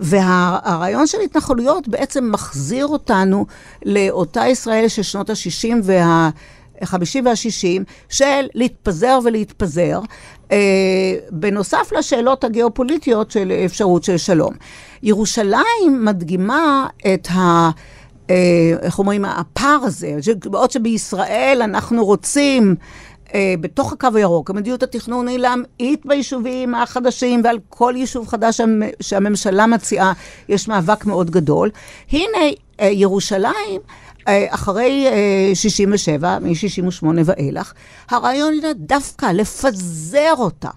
[0.00, 3.46] והרעיון של התנחלויות בעצם מחזיר אותנו
[3.84, 6.30] לאותה ישראל של שנות ה-60 וה...
[6.80, 10.00] ה-50 וה-60 של להתפזר ולהתפזר,
[10.52, 10.56] אה,
[11.30, 14.54] בנוסף לשאלות הגיאופוליטיות של אפשרות של שלום.
[15.02, 17.70] ירושלים מדגימה את ה...
[18.30, 22.76] אה, איך אומרים, הפער הזה, בעוד שבישראל אנחנו רוצים
[23.34, 28.60] אה, בתוך הקו הירוק, המדיניות התכנון היא להמעיט ביישובים החדשים ועל כל יישוב חדש
[29.00, 30.12] שהממשלה מציעה,
[30.48, 31.70] יש מאבק מאוד גדול.
[32.12, 32.38] הנה,
[32.80, 33.80] אה, ירושלים,
[34.26, 35.06] אחרי
[35.54, 37.72] 67, מ-68 ואילך,
[38.10, 40.70] הרעיון היה דווקא לפזר אותה.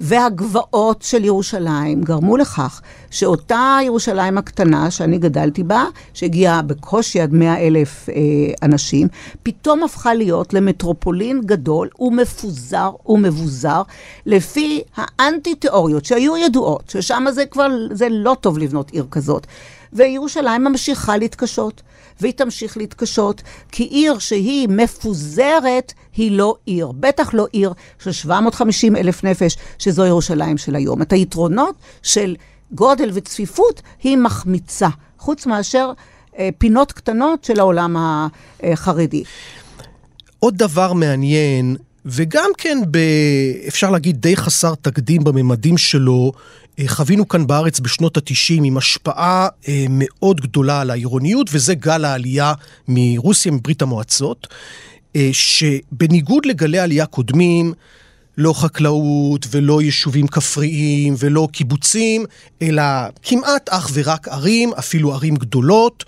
[0.00, 7.58] והגבעות של ירושלים גרמו לכך שאותה ירושלים הקטנה שאני גדלתי בה, שהגיעה בקושי עד 100
[7.58, 8.14] אלף אה,
[8.62, 9.08] אנשים,
[9.42, 13.82] פתאום הפכה להיות למטרופולין גדול ומפוזר ומבוזר,
[14.26, 19.46] לפי האנטי-תיאוריות שהיו ידועות, ששם זה כבר, זה לא טוב לבנות עיר כזאת.
[19.94, 21.82] וירושלים ממשיכה להתקשות.
[22.20, 28.96] והיא תמשיך להתקשות, כי עיר שהיא מפוזרת היא לא עיר, בטח לא עיר של 750
[28.96, 31.02] אלף נפש, שזו ירושלים של היום.
[31.02, 32.36] את היתרונות של
[32.72, 35.92] גודל וצפיפות היא מחמיצה, חוץ מאשר
[36.38, 37.96] אה, פינות קטנות של העולם
[38.62, 39.24] החרדי.
[40.38, 41.76] עוד דבר מעניין,
[42.06, 42.98] וגם כן, ב,
[43.68, 46.40] אפשר להגיד, די חסר תקדים בממדים שלו, אה,
[46.86, 52.52] חווינו כאן בארץ בשנות ה-90 עם השפעה אה, מאוד גדולה על העירוניות, וזה גל העלייה
[52.88, 54.46] מרוסיה, מברית המועצות,
[55.16, 57.72] אה, שבניגוד לגלי עלייה קודמים,
[58.38, 62.24] לא חקלאות ולא יישובים כפריים ולא קיבוצים,
[62.62, 62.82] אלא
[63.22, 66.04] כמעט אך ורק ערים, אפילו ערים גדולות.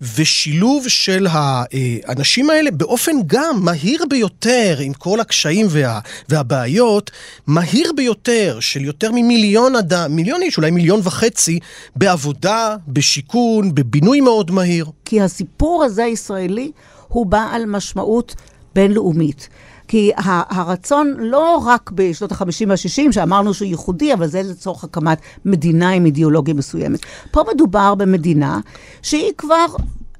[0.00, 7.10] ושילוב של האנשים האלה באופן גם מהיר ביותר, עם כל הקשיים וה, והבעיות,
[7.46, 11.58] מהיר ביותר של יותר ממיליון אדם, מיליון איש, אולי מיליון וחצי,
[11.96, 14.86] בעבודה, בשיכון, בבינוי מאוד מהיר.
[15.04, 16.70] כי הסיפור הזה הישראלי
[17.08, 18.34] הוא בעל משמעות
[18.74, 19.48] בינלאומית.
[19.88, 20.12] כי
[20.48, 26.06] הרצון לא רק בשנות ה-50 וה-60, שאמרנו שהוא ייחודי, אבל זה לצורך הקמת מדינה עם
[26.06, 27.00] אידיאולוגיה מסוימת.
[27.30, 28.60] פה מדובר במדינה
[29.02, 29.66] שהיא כבר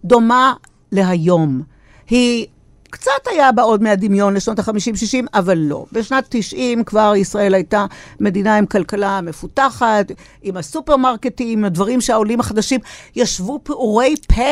[0.05, 0.55] דומה
[0.93, 1.63] להיום.
[2.11, 2.47] היא
[2.91, 5.87] קצת היה בה עוד מהדמיון לשנות ה-50-60, אבל לא.
[5.93, 7.87] בשנת 90 כבר ישראל הייתה
[8.21, 12.81] מדינה עם כלכלה מפותחת, עם הסופרמרקטים, הדברים שהעולים החדשים
[13.17, 14.43] ישבו פעורי פה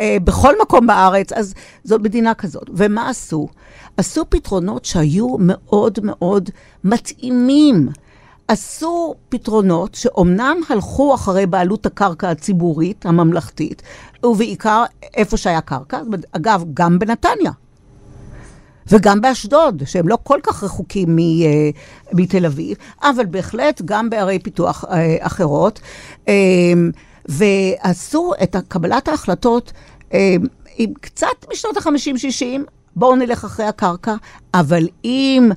[0.00, 2.70] אה, בכל מקום בארץ, אז זאת מדינה כזאת.
[2.74, 3.48] ומה עשו?
[3.96, 6.50] עשו פתרונות שהיו מאוד מאוד
[6.84, 7.88] מתאימים.
[8.48, 13.82] עשו פתרונות שאומנם הלכו אחרי בעלות הקרקע הציבורית, הממלכתית,
[14.24, 16.00] ובעיקר איפה שהיה קרקע,
[16.32, 17.52] אגב, גם בנתניה.
[18.90, 21.76] וגם באשדוד, שהם לא כל כך רחוקים uh,
[22.12, 25.80] מתל אביב, אבל בהחלט גם בערי פיתוח uh, אחרות.
[26.26, 26.28] Uh,
[27.28, 29.72] ועשו את קבלת ההחלטות
[30.76, 32.44] עם קצת משנות ה-50-60,
[32.96, 34.14] בואו נלך אחרי הקרקע,
[34.54, 35.50] אבל עם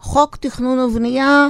[0.00, 1.48] חוק תכנון ובנייה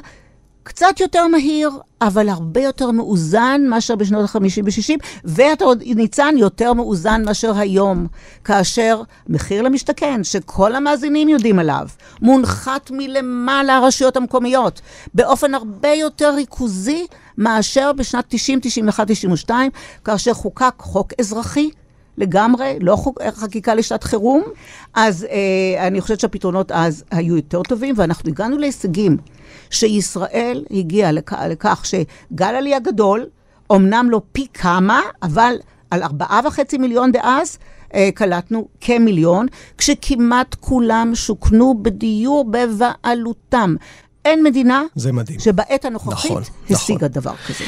[0.68, 6.72] קצת יותר מהיר, אבל הרבה יותר מאוזן מאשר בשנות ה-50 ו-60, ואתה עוד, ניצן, יותר
[6.72, 8.06] מאוזן מאשר היום,
[8.44, 11.88] כאשר מחיר למשתכן, שכל המאזינים יודעים עליו,
[12.22, 14.80] מונחת מלמעלה הרשויות המקומיות,
[15.14, 17.06] באופן הרבה יותר ריכוזי
[17.38, 19.70] מאשר בשנת 90, 91, 92,
[20.04, 21.70] כאשר חוקק חוק אזרחי.
[22.18, 24.42] לגמרי, לא חוק, חקיקה לשעת חירום,
[24.94, 29.16] אז אה, אני חושבת שהפתרונות אז היו יותר טובים, ואנחנו הגענו להישגים.
[29.70, 33.26] שישראל הגיעה לכ- לכך שגל עלייה גדול,
[33.72, 35.54] אמנם לא פי כמה, אבל
[35.90, 37.58] על ארבעה וחצי מיליון דאז,
[37.94, 39.46] אה, קלטנו כמיליון,
[39.78, 43.74] כשכמעט כולם שוכנו בדיור בבעלותם.
[44.24, 45.40] אין מדינה זה מדהים.
[45.40, 47.08] שבעת הנוכחית נכון, השיגה נכון.
[47.22, 47.64] דבר כזה.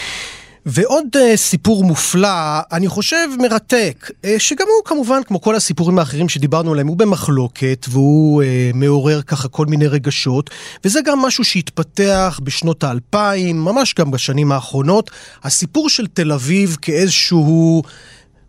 [0.66, 6.28] ועוד uh, סיפור מופלא, אני חושב מרתק, uh, שגם הוא כמובן, כמו כל הסיפורים האחרים
[6.28, 8.46] שדיברנו עליהם, הוא במחלוקת והוא uh,
[8.76, 10.50] מעורר ככה כל מיני רגשות,
[10.84, 15.10] וזה גם משהו שהתפתח בשנות האלפיים, ממש גם בשנים האחרונות,
[15.42, 17.82] הסיפור של תל אביב כאיזשהו...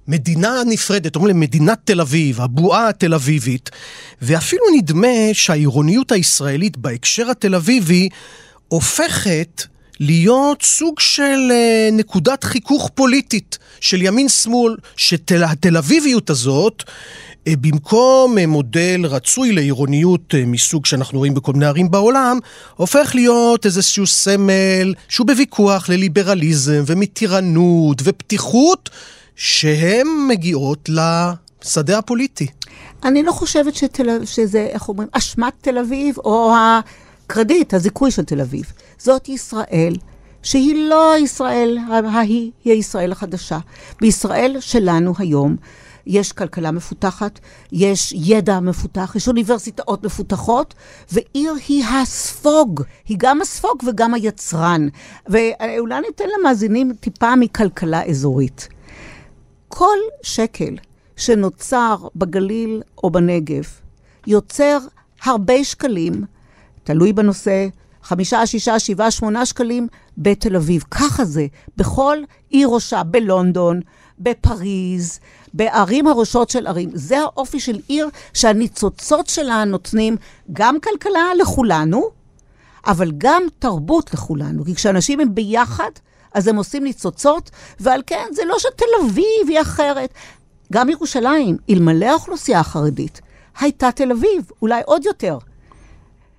[0.08, 3.70] מדינה נפרדת, אומרים מדינת תל אביב, הבועה התל אביבית,
[4.22, 8.10] ואפילו נדמה שהעירוניות הישראלית בהקשר התל אביבי
[8.68, 9.64] הופכת
[10.00, 16.84] להיות סוג של אה, נקודת חיכוך פוליטית של ימין-שמאל, שהתל אביביות הזאת,
[17.48, 22.40] אה, במקום אה, מודל רצוי לעירוניות מסוג שאנחנו רואים בכל מיני ערים בעולם,
[22.76, 28.90] הופך להיות איזשהו סמל שהוא בוויכוח לליברליזם ומתירנות ופתיחות.
[29.36, 32.48] שהן מגיעות לשדה הפוליטי.
[33.04, 33.74] אני לא חושבת.
[34.26, 38.72] שזה, איך אומרים, אשמת תל אביב, או הקרדיט, הזיכוי של תל אביב.
[39.04, 39.94] זאת ישראל,
[40.44, 43.60] שהיא לא ישראל ההיא, היא הישראל החדשה.
[44.02, 45.56] בישראל שלנו היום
[46.06, 47.40] יש כלכלה מפותחת,
[47.72, 50.74] יש ידע מפותח, יש אוניברסיטאות מפותחות,
[51.12, 54.88] ועיר היא הספוג, היא גם הספוג וגם היצרן.
[55.28, 58.68] ואולי ניתן למאזינים טיפה מכלכלה אזורית.
[59.68, 60.78] כל שקל
[61.16, 63.64] שנוצר בגליל או בנגב
[64.28, 64.78] יוצר
[65.24, 66.24] הרבה שקלים,
[66.84, 67.68] תלוי בנושא,
[68.04, 69.88] חמישה, שישה, שבעה, שמונה שקלים
[70.18, 70.84] בתל אביב.
[70.92, 72.18] ככה זה, בכל
[72.50, 73.82] עיר ראשה, בלונדון,
[74.20, 75.20] בפריז,
[75.54, 76.90] בערים הראשות של ערים.
[76.94, 80.18] זה האופי של עיר שהניצוצות שלה נותנים
[80.54, 82.10] גם כלכלה לכולנו,
[82.88, 84.66] אבל גם תרבות לכולנו.
[84.66, 85.92] כי כשאנשים הם ביחד,
[86.34, 90.14] אז הם עושים ניצוצות, ועל כן זה לא שתל אביב היא אחרת.
[90.74, 93.22] גם ירושלים, אלמלא האוכלוסייה החרדית,
[93.60, 95.38] הייתה תל אביב, אולי עוד יותר.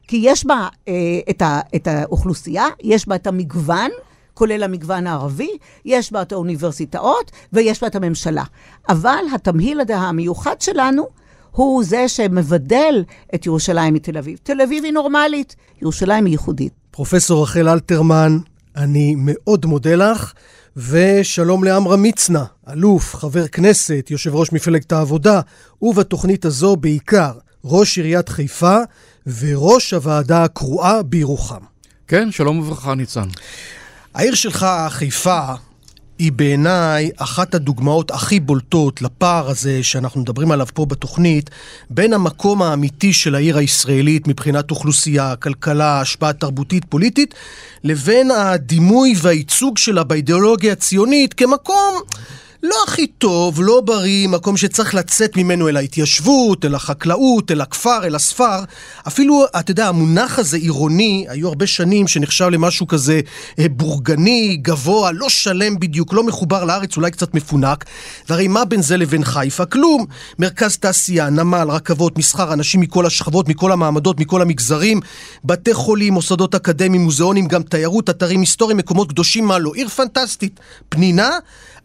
[0.09, 0.93] כי יש בה אה,
[1.31, 3.91] את, ה, את האוכלוסייה, יש בה את המגוון,
[4.35, 5.51] כולל המגוון הערבי,
[5.85, 8.45] יש בה את האוניברסיטאות ויש בה את הממשלה.
[8.89, 11.09] אבל התמהיל המיוחד שלנו
[11.51, 14.39] הוא זה שמבדל את ירושלים מתל אביב.
[14.43, 16.73] תל אביב היא נורמלית, ירושלים היא ייחודית.
[16.91, 18.39] פרופסור רחל אלתרמן,
[18.77, 20.33] אני מאוד מודה לך,
[20.77, 25.41] ושלום לעמרם מצנע, אלוף, חבר כנסת, יושב ראש מפלגת העבודה,
[25.83, 27.33] ובתוכנית הזו בעיקר
[27.65, 28.77] ראש עיריית חיפה
[29.27, 31.63] וראש הוועדה הקרואה בירוחם.
[32.09, 33.29] כן, שלום וברכה, ניצן.
[34.15, 35.55] העיר שלך, חיפה,
[36.19, 41.51] היא בעיניי אחת הדוגמאות הכי בולטות לפער הזה שאנחנו מדברים עליו פה בתוכנית,
[41.91, 47.35] בין המקום האמיתי של העיר הישראלית מבחינת אוכלוסייה, כלכלה, השפעה תרבותית, פוליטית,
[47.85, 51.95] לבין הדימוי והייצוג שלה באידיאולוגיה הציונית כמקום...
[52.63, 58.05] לא הכי טוב, לא בריא, מקום שצריך לצאת ממנו אל ההתיישבות, אל החקלאות, אל הכפר,
[58.05, 58.65] אל הספר.
[59.07, 63.21] אפילו, אתה יודע, המונח הזה עירוני, היו הרבה שנים שנחשב למשהו כזה
[63.59, 67.85] אה, בורגני, גבוה, לא שלם בדיוק, לא מחובר לארץ, אולי קצת מפונק.
[68.29, 69.65] והרי מה בין זה לבין חיפה?
[69.65, 70.07] כלום.
[70.39, 75.01] מרכז תעשייה, נמל, רכבות, מסחר, אנשים מכל השכבות, מכל המעמדות, מכל המגזרים,
[75.45, 79.75] בתי חולים, מוסדות אקדמיים, מוזיאונים, גם תיירות, אתרים היסטוריים, מקומות קדושים, מה לא.
[79.75, 80.61] עיר פנטסטית.
[80.89, 81.31] פנינה,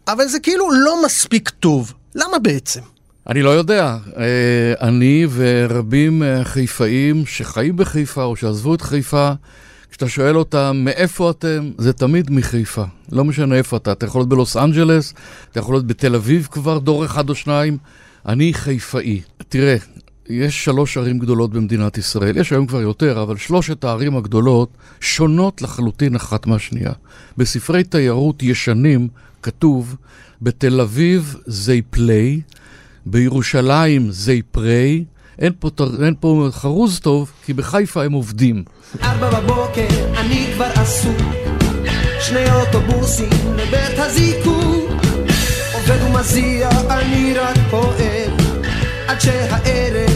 [0.08, 1.92] אבל זה כאילו לא מספיק טוב.
[2.14, 2.80] למה בעצם?
[3.28, 3.96] אני לא יודע.
[4.16, 9.32] אה, אני ורבים חיפאים שחיים בחיפה או שעזבו את חיפה,
[9.90, 12.84] כשאתה שואל אותם מאיפה אתם, זה תמיד מחיפה.
[13.12, 13.92] לא משנה איפה אתה.
[13.92, 15.14] אתה יכול להיות בלוס אנג'לס,
[15.50, 17.78] אתה יכול להיות בתל אביב כבר דור אחד או שניים.
[18.26, 19.20] אני חיפאי.
[19.48, 19.76] תראה,
[20.28, 25.62] יש שלוש ערים גדולות במדינת ישראל, יש היום כבר יותר, אבל שלושת הערים הגדולות שונות
[25.62, 26.92] לחלוטין אחת מהשנייה.
[27.36, 29.08] בספרי תיירות ישנים
[29.42, 29.96] כתוב,
[30.42, 32.40] בתל אביב זה פליי,
[33.06, 35.04] בירושלים זה פריי,
[35.38, 35.70] אין פה,
[36.04, 38.64] אין פה חרוז טוב, כי בחיפה הם עובדים.
[39.02, 41.16] ארבע בבוקר, אני כבר עסוק,
[42.20, 44.90] שני אוטובוסים לבית הזיקוק,
[45.74, 48.30] עובד ומזיע, אני רק פועל,
[49.08, 50.07] עד שהערב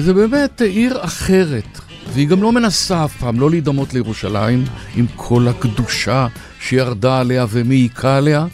[0.00, 1.80] וזה באמת עיר אחרת,
[2.12, 4.64] והיא גם לא מנסה אף פעם לא להידמות לירושלים
[4.96, 6.26] עם כל הקדושה
[6.60, 8.46] שירדה עליה ומעיקה עליה,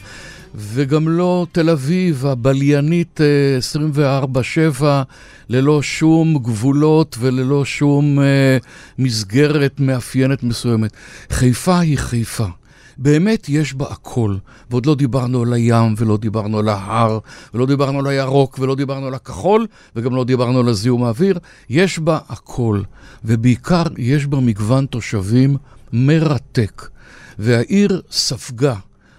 [0.54, 3.20] וגם לא תל אביב הבליינית
[4.80, 5.02] 24-7 אה,
[5.48, 8.58] ללא שום גבולות וללא שום אה,
[8.98, 10.90] מסגרת מאפיינת מסוימת.
[11.30, 12.46] חיפה היא חיפה.
[12.98, 14.36] באמת יש בה הכל.
[14.70, 17.18] ועוד לא דיברנו על הים, ולא דיברנו על ההר,
[17.54, 21.38] ולא דיברנו על הירוק, ולא דיברנו על הכחול, וגם לא דיברנו על הזיהום האוויר.
[21.70, 22.82] יש בה הכל,
[23.24, 25.56] ובעיקר יש בה מגוון תושבים
[25.92, 26.88] מרתק.
[27.38, 28.74] והעיר ספגה.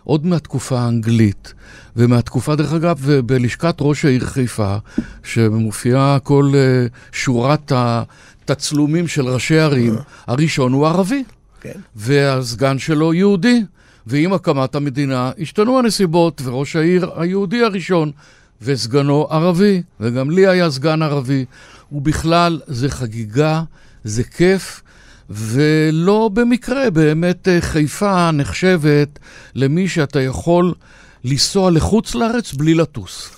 [0.08, 1.54] עוד מהתקופה האנגלית,
[1.96, 4.76] ומהתקופה, דרך אגב, בלשכת ראש העיר חיפה,
[5.24, 9.96] שמופיעה כל uh, שורת התצלומים של ראשי ערים,
[10.28, 11.24] הראשון הוא ערבי.
[11.62, 11.80] כן.
[11.96, 13.64] והסגן שלו יהודי.
[14.08, 18.12] ועם הקמת המדינה השתנו הנסיבות, וראש העיר היהודי הראשון,
[18.62, 21.46] וסגנו ערבי, וגם לי היה סגן ערבי.
[21.92, 23.64] ובכלל, זה חגיגה,
[24.04, 24.82] זה כיף,
[25.30, 29.20] ולא במקרה, באמת אה, חיפה נחשבת
[29.56, 30.74] למי שאתה יכול
[31.28, 33.30] לנסוע לחוץ לארץ בלי לטוס.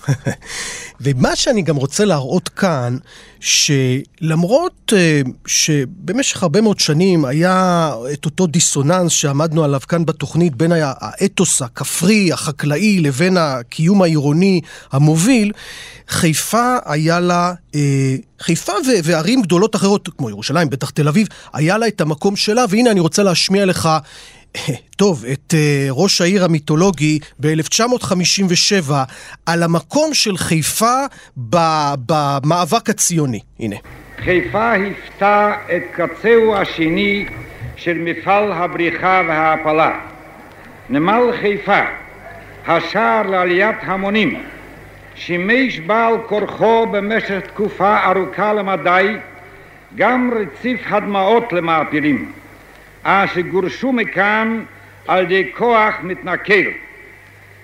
[1.02, 2.98] ומה שאני גם רוצה להראות כאן,
[3.40, 10.72] שלמרות uh, שבמשך הרבה מאוד שנים היה את אותו דיסוננס שעמדנו עליו כאן בתוכנית בין
[10.76, 14.62] האתוס הכפרי, החקלאי, לבין הקיום העירוני
[14.92, 15.52] המוביל,
[16.08, 17.76] חיפה היה לה, uh,
[18.40, 18.74] חיפה
[19.04, 23.00] וערים גדולות אחרות, כמו ירושלים, בטח תל אביב, היה לה את המקום שלה, והנה אני
[23.00, 23.90] רוצה להשמיע לך
[24.96, 25.56] טוב, את uh,
[25.92, 28.92] ראש העיר המיתולוגי ב-1957
[29.46, 31.06] על המקום של חיפה
[31.38, 33.40] במאבק הציוני.
[33.60, 33.76] הנה.
[34.24, 37.26] חיפה היוותה את קצהו השני
[37.76, 40.00] של מפעל הבריחה וההעפלה.
[40.90, 41.82] נמל חיפה,
[42.68, 44.44] השער לעליית המונים,
[45.16, 49.16] שימש בעל כורחו במשך תקופה ארוכה למדי
[49.96, 52.32] גם רציף הדמעות למעפילים.
[53.10, 54.64] אשר גורשו מכאן
[55.08, 56.70] על ידי כוח מתנכל.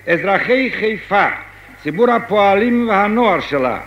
[0.08, 1.28] אזרחי חיפה,
[1.84, 3.80] ציבור הפועלים והנוער שלה,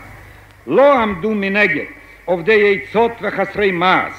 [0.66, 1.84] לא עמדו מנגד
[2.24, 4.12] עובדי עצות וחסרי מעש.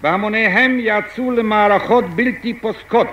[0.00, 3.08] בהמוניהם יצאו למערכות בלתי פוסקות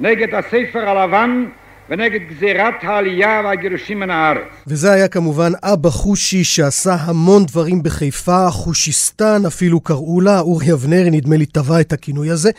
[0.00, 1.44] נגד הספר הלבן
[1.90, 4.48] ונגד גזירת העלייה והגירושים מן הארץ.
[4.66, 11.10] וזה היה כמובן אבא חושי שעשה המון דברים בחיפה, חושיסטן אפילו קראו לה, אורי אבנרי
[11.10, 12.50] נדמה לי טבע את הכינוי הזה.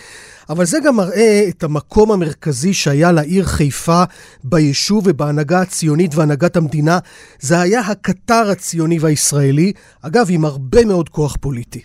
[0.49, 4.03] אבל זה גם מראה את המקום המרכזי שהיה לעיר חיפה
[4.43, 6.99] ביישוב ובהנהגה הציונית והנהגת המדינה.
[7.39, 11.82] זה היה הקטר הציוני והישראלי, אגב, עם הרבה מאוד כוח פוליטי.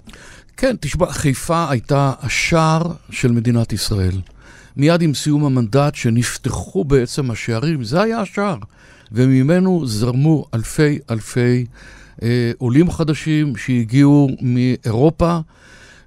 [0.57, 4.21] כן, תשמע, חיפה הייתה השער של מדינת ישראל.
[4.77, 8.57] מיד עם סיום המנדט שנפתחו בעצם השערים, זה היה השער.
[9.13, 11.67] וממנו זרמו אלפי אלפי
[12.23, 15.39] אה, עולים חדשים שהגיעו מאירופה,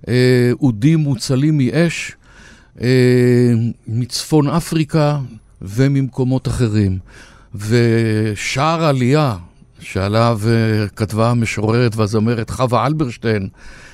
[0.08, 2.12] אה, אודים מוצלים מאש,
[2.82, 3.54] אה,
[3.88, 5.20] מצפון אפריקה
[5.62, 7.00] וממקומות אחרים.
[7.56, 9.36] ושער עלייה,
[9.80, 13.50] שעליו אה, כתבה המשוררת והזמרת חווה אלברשטיין,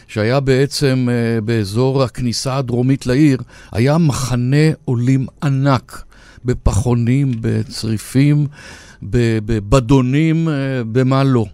[0.09, 3.39] שהיה בעצם uh, באזור הכניסה הדרומית לעיר,
[3.71, 6.03] היה מחנה עולים ענק,
[6.45, 8.47] בפחונים, בצריפים,
[9.03, 10.51] בבדונים, uh,
[10.91, 11.45] במה לא.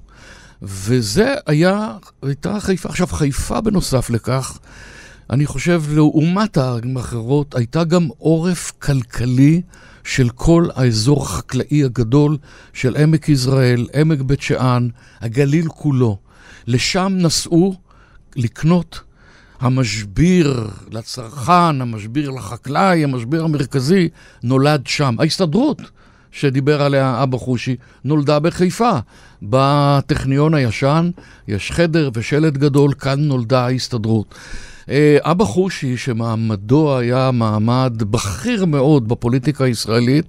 [0.61, 2.89] וזה היה, הייתה חיפה.
[2.89, 4.59] עכשיו, חיפה בנוסף לכך,
[5.29, 9.61] אני חושב, לעומת הערים האחרות, הייתה גם עורף כלכלי
[10.03, 12.37] של כל האזור החקלאי הגדול
[12.73, 14.87] של עמק יזרעאל, עמק בית שאן,
[15.21, 16.17] הגליל כולו.
[16.67, 17.84] לשם נסעו
[18.35, 19.01] לקנות.
[19.59, 24.09] המשביר לצרכן, המשביר לחקלאי, המשביר המרכזי,
[24.43, 25.15] נולד שם.
[25.19, 25.81] ההסתדרות
[26.35, 28.97] שדיבר עליה אבא חושי, נולדה בחיפה.
[29.41, 31.09] בטכניון הישן
[31.47, 34.35] יש חדר ושלט גדול, כאן נולדה ההסתדרות.
[34.89, 40.25] אה, אבא חושי, שמעמדו היה מעמד בכיר מאוד בפוליטיקה הישראלית,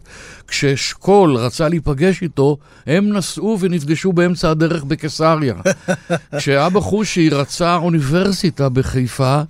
[0.48, 5.54] כשאשכול רצה להיפגש איתו, הם נסעו ונפגשו באמצע הדרך בקיסריה.
[6.38, 9.42] כשאבא חושי רצה אוניברסיטה בחיפה,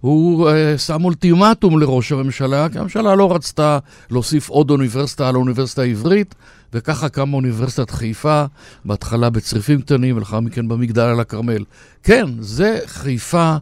[0.00, 3.78] הוא uh, שם אולטימטום לראש הממשלה, כי הממשלה לא רצתה
[4.10, 6.34] להוסיף עוד אוניברסיטה על האוניברסיטה העברית,
[6.72, 8.44] וככה קמה אוניברסיטת חיפה,
[8.84, 11.64] בהתחלה בצריפים קטנים ולאחר מכן במגדל על הכרמל.
[12.02, 13.56] כן, זה חיפה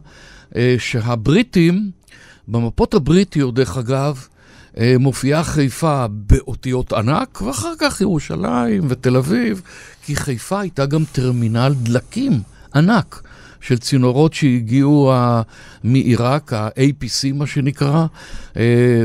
[0.55, 1.91] אה, שהבריטים,
[2.47, 4.27] במפות הבריטיות, דרך אגב,
[4.77, 9.61] אה, מופיעה חיפה באותיות ענק, ואחר כך ירושלים ותל אביב,
[10.05, 12.41] כי חיפה הייתה גם טרמינל דלקים
[12.75, 13.21] ענק.
[13.61, 15.43] של צינורות שהגיעו uh,
[15.83, 18.05] מעיראק, ה-APC מה שנקרא,
[18.53, 18.57] uh,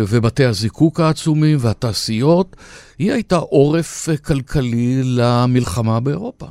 [0.08, 2.56] ובתי הזיקוק העצומים והתעשיות.
[2.98, 6.46] היא הייתה עורף uh, כלכלי למלחמה באירופה.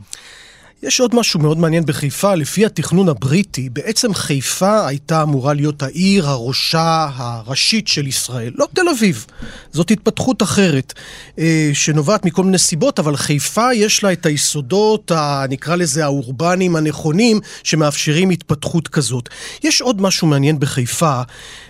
[0.84, 6.28] יש עוד משהו מאוד מעניין בחיפה, לפי התכנון הבריטי, בעצם חיפה הייתה אמורה להיות העיר
[6.28, 9.26] הראשה הראשית של ישראל, לא תל אביב.
[9.72, 10.94] זאת התפתחות אחרת,
[11.40, 15.12] אה, שנובעת מכל מיני סיבות, אבל חיפה יש לה את היסודות,
[15.50, 19.30] נקרא לזה האורבניים הנכונים, שמאפשרים התפתחות כזאת.
[19.64, 21.22] יש עוד משהו מעניין בחיפה,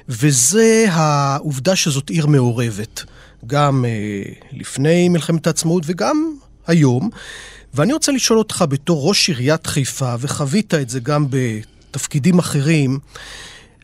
[0.09, 3.03] וזה העובדה שזאת עיר מעורבת.
[3.47, 6.35] גם אה, לפני מלחמת העצמאות וגם
[6.67, 7.09] היום.
[7.73, 12.99] ואני רוצה לשאול אותך בתור ראש עיריית חיפה, וחווית את זה גם בתפקידים אחרים,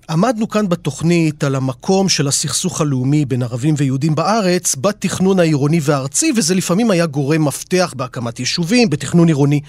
[0.10, 6.32] עמדנו כאן בתוכנית על המקום של הסכסוך הלאומי בין ערבים ויהודים בארץ, בתכנון העירוני והארצי,
[6.36, 9.62] וזה לפעמים היה גורם מפתח בהקמת יישובים, בתכנון עירוני.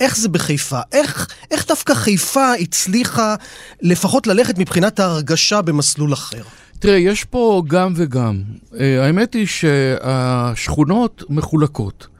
[0.00, 0.80] איך זה בחיפה?
[0.92, 3.34] איך, איך דווקא חיפה הצליחה
[3.82, 6.42] לפחות ללכת מבחינת ההרגשה במסלול אחר?
[6.78, 8.42] תראה, יש פה גם וגם.
[8.80, 12.17] אה, האמת היא שהשכונות מחולקות.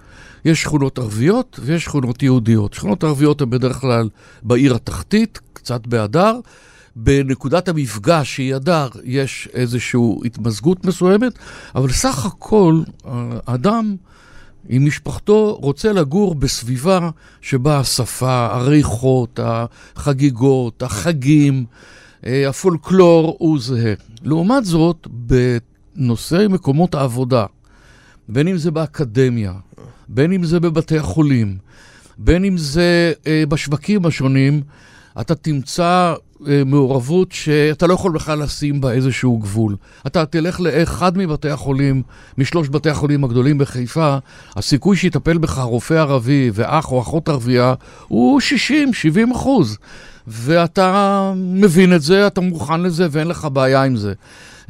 [0.49, 2.75] יש שכונות ערביות ויש שכונות יהודיות.
[2.75, 4.09] שכונות ערביות הן בדרך כלל
[4.43, 6.41] בעיר התחתית, קצת בהדר,
[6.97, 11.33] בנקודת המפגש שהיא הדר יש איזושהי התמזגות מסוימת,
[11.75, 12.83] אבל סך הכל
[13.47, 13.97] האדם
[14.69, 21.65] עם משפחתו רוצה לגור בסביבה שבה השפה, הריחות, החגיגות, החגים,
[22.27, 23.95] אה, הפולקלור הוא זהה.
[24.23, 27.47] לעומת זאת, בנושאי מקומות העבודה,
[28.29, 29.53] בין אם זה באקדמיה,
[30.09, 31.57] בין אם זה בבתי החולים,
[32.19, 34.63] בין אם זה אה, בשווקים השונים,
[35.21, 36.15] אתה תמצא
[36.47, 39.77] אה, מעורבות שאתה לא יכול בכלל לשים בה איזשהו גבול.
[40.07, 42.03] אתה תלך לאחד מבתי החולים,
[42.39, 44.17] משלוש בתי החולים הגדולים בחיפה,
[44.57, 47.75] הסיכוי שיטפל בך רופא ערבי ואח או אחות ערבייה
[48.09, 48.41] הוא
[49.31, 49.79] 60-70 אחוז.
[50.27, 54.13] ואתה מבין את זה, אתה מוכן לזה ואין לך בעיה עם זה.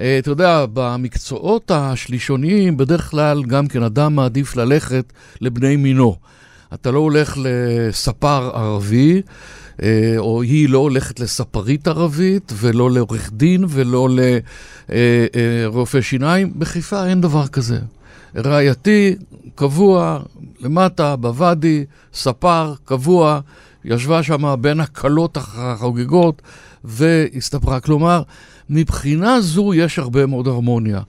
[0.01, 6.16] אה, אתה יודע, במקצועות השלישוניים, בדרך כלל גם כן אדם מעדיף ללכת לבני מינו.
[6.74, 9.22] אתה לא הולך לספר ערבי,
[9.82, 14.09] אה, או היא לא הולכת לספרית ערבית, ולא לעורך דין, ולא
[14.88, 16.53] לרופא שיניים.
[16.59, 17.78] בחיפה אין דבר כזה.
[18.36, 19.16] רעייתי,
[19.55, 20.20] קבוע,
[20.61, 21.84] למטה, בוואדי,
[22.14, 23.40] ספר, קבוע,
[23.84, 26.42] ישבה שם בין הקלות החוגגות
[26.85, 27.81] והסתפרה.
[27.81, 28.22] כלומר,
[28.70, 31.01] מבחינה זו יש הרבה מאוד הרמוניה.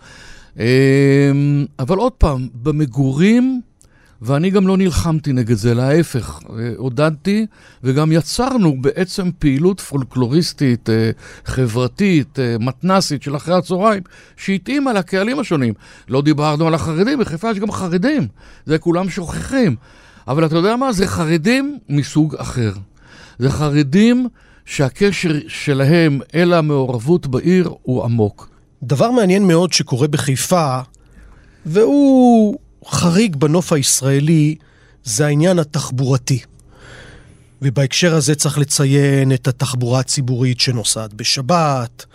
[0.60, 1.32] אה,
[1.80, 3.62] אבל עוד פעם, במגורים
[4.22, 7.46] ואני גם לא נלחמתי נגד זה, להפך, אה, עודדתי
[7.84, 11.12] וגם יצרנו בעצם פעילות פולקלוריסטית, אה,
[11.46, 14.04] חברתית, אה, מתנסית של אחרי הצהריים,
[14.38, 15.74] שהתאימה לקהלים השונים.
[16.08, 18.28] לא דיברנו על החרדים, בחיפה יש גם חרדים,
[18.66, 19.76] זה כולם שוכחים.
[20.28, 20.92] אבל אתה יודע מה?
[20.94, 22.72] זה חרדים מסוג אחר.
[23.40, 24.28] זה חרדים
[24.70, 28.50] שהקשר שלהם אל המעורבות בעיר הוא עמוק.
[28.84, 30.80] דבר מעניין מאוד שקורה בחיפה,
[31.66, 34.56] והוא חריג בנוף הישראלי
[35.04, 36.40] זה העניין התחבורתי.
[37.62, 42.06] ובהקשר הזה צריך לציין את התחבורה הציבורית שנוסעת בשבת,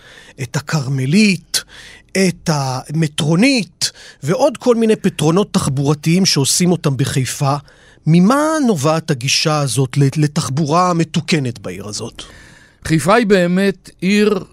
[0.43, 1.65] את הכרמלית,
[2.13, 3.91] את המטרונית
[4.23, 7.57] ועוד כל מיני פתרונות תחבורתיים שעושים אותם בחיפה.
[8.07, 12.23] ממה נובעת הגישה הזאת לתחבורה מתוקנת בעיר הזאת?
[12.85, 14.45] חיפה היא באמת עיר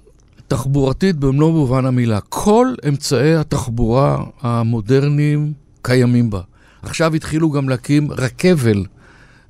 [0.47, 2.20] תחבורתית במלוא מובן המילה.
[2.22, 6.41] כל אמצעי התחבורה המודרניים קיימים בה.
[6.82, 8.86] עכשיו התחילו גם להקים רכבל,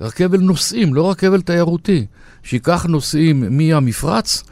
[0.01, 2.05] רכבל נוסעים, לא רכבל תיירותי,
[2.43, 4.43] שייקח נוסעים מהמפרץ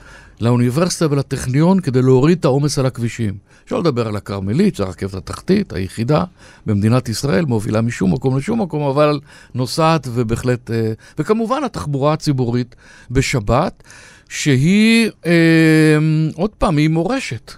[0.41, 3.48] לאוניברסיטה ולטכניון כדי להוריד את העומס על הכבישים.
[3.69, 6.23] אפשר לדבר על הכרמלית, זו הרכבת התחתית, היחידה
[6.65, 9.19] במדינת ישראל, מובילה משום מקום לשום מקום, אבל
[9.55, 10.71] נוסעת ובהחלט...
[10.71, 12.75] אה, וכמובן התחבורה הציבורית
[13.11, 13.83] בשבת,
[14.29, 15.97] שהיא, אה,
[16.35, 17.51] עוד פעם, היא מורשת.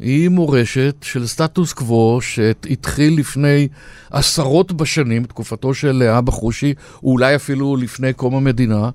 [0.00, 3.68] היא מורשת של סטטוס קוו שהתחיל לפני
[4.10, 8.90] עשרות בשנים, תקופתו של אבא חושי, אולי אפילו לפני קום המדינה,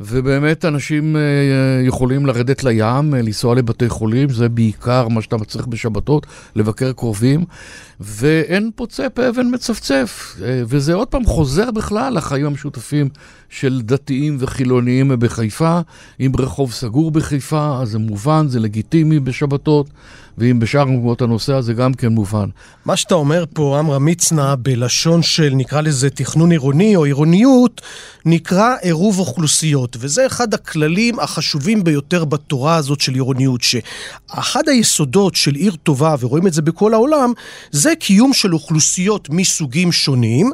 [0.00, 1.20] ובאמת אנשים אה,
[1.86, 6.26] יכולים לרדת לים, אה, לנסוע לבתי חולים, זה בעיקר מה שאתה מצריך בשבתות,
[6.56, 7.44] לבקר קרובים,
[8.00, 10.36] ואין פוצה פה אבן מצפצף.
[10.42, 13.08] אה, וזה עוד פעם חוזר בכלל לחיים המשותפים
[13.48, 15.80] של דתיים וחילוניים בחיפה.
[16.20, 19.86] אם רחוב סגור בחיפה, אז זה מובן, זה לגיטימי בשבתות.
[20.40, 22.48] ואם בשאר מקומות הנושא הזה גם כן מובן.
[22.84, 27.80] מה שאתה אומר פה, עמרם מצנע, בלשון של נקרא לזה תכנון עירוני או עירוניות,
[28.24, 35.54] נקרא עירוב אוכלוסיות, וזה אחד הכללים החשובים ביותר בתורה הזאת של עירוניות, שאחד היסודות של
[35.54, 37.32] עיר טובה, ורואים את זה בכל העולם,
[37.70, 40.52] זה קיום של אוכלוסיות מסוגים שונים,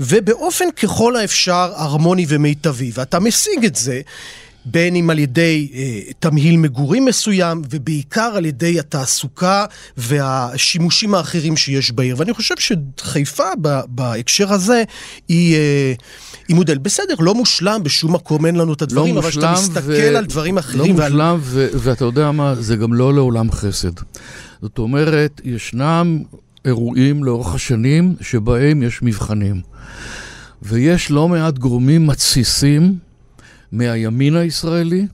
[0.00, 4.00] ובאופן ככל האפשר הרמוני ומיטבי, ואתה משיג את זה.
[4.64, 9.64] בין אם על ידי אה, תמהיל מגורים מסוים, ובעיקר על ידי התעסוקה
[9.96, 12.16] והשימושים האחרים שיש בעיר.
[12.18, 13.48] ואני חושב שחיפה
[13.88, 14.82] בהקשר הזה
[15.28, 15.92] היא, אה,
[16.48, 16.78] היא מודל.
[16.78, 20.16] בסדר, לא מושלם, בשום מקום אין לנו את הדברים, לא אבל כשאתה מסתכל ו...
[20.16, 20.96] על דברים אחרים...
[20.96, 21.38] לא מושלם, ועל...
[21.40, 21.68] ו...
[21.74, 23.92] ואתה יודע מה, זה גם לא לעולם חסד.
[24.62, 26.22] זאת אומרת, ישנם
[26.64, 29.60] אירועים לאורך השנים שבהם יש מבחנים.
[30.62, 32.98] ויש לא מעט גורמים מתסיסים
[33.72, 35.06] מהימין הישראלי,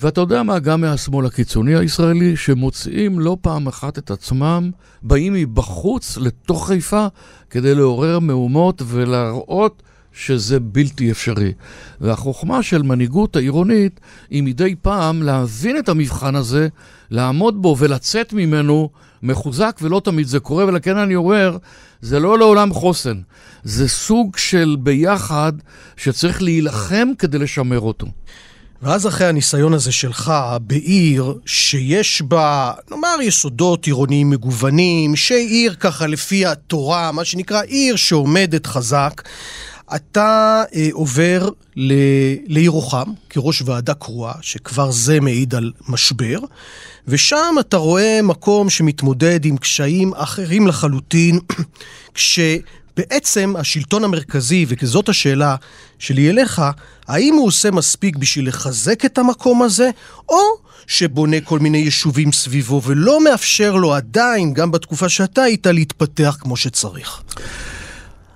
[0.00, 4.70] ואתה יודע מה, גם מהשמאל הקיצוני הישראלי, שמוצאים לא פעם אחת את עצמם,
[5.02, 7.06] באים מבחוץ לתוך חיפה
[7.50, 9.82] כדי לעורר מהומות ולהראות
[10.14, 11.52] שזה בלתי אפשרי.
[12.00, 14.00] והחוכמה של מנהיגות העירונית
[14.30, 16.68] היא מדי פעם להבין את המבחן הזה,
[17.10, 18.90] לעמוד בו ולצאת ממנו
[19.22, 21.56] מחוזק, ולא תמיד זה קורה, ולכן אני אומר,
[22.00, 23.20] זה לא לעולם חוסן.
[23.64, 25.52] זה סוג של ביחד
[25.96, 28.06] שצריך להילחם כדי לשמר אותו.
[28.82, 36.46] ואז אחרי הניסיון הזה שלך בעיר שיש בה, נאמר, יסודות עירוניים מגוונים, שעיר ככה לפי
[36.46, 39.22] התורה, מה שנקרא עיר שעומדת חזק,
[39.94, 41.92] אתה אה, עובר ל...
[42.46, 46.38] לירוחם כראש ועדה קרואה, שכבר זה מעיד על משבר,
[47.08, 51.40] ושם אתה רואה מקום שמתמודד עם קשיים אחרים לחלוטין,
[52.14, 55.56] כשבעצם השלטון המרכזי, וזאת השאלה
[55.98, 56.62] שלי אליך,
[57.08, 59.90] האם הוא עושה מספיק בשביל לחזק את המקום הזה,
[60.28, 60.40] או
[60.86, 66.56] שבונה כל מיני יישובים סביבו ולא מאפשר לו עדיין, גם בתקופה שאתה היית, להתפתח כמו
[66.56, 67.22] שצריך.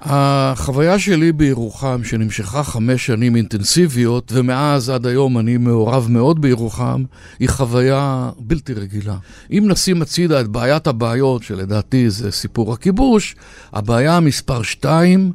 [0.01, 7.05] החוויה שלי בירוחם, שנמשכה חמש שנים אינטנסיביות, ומאז עד היום אני מעורב מאוד בירוחם,
[7.39, 9.17] היא חוויה בלתי רגילה.
[9.51, 13.37] אם נשים הצידה את בעיית הבעיות, שלדעתי זה סיפור הכיבוש,
[13.73, 15.33] הבעיה המספר שתיים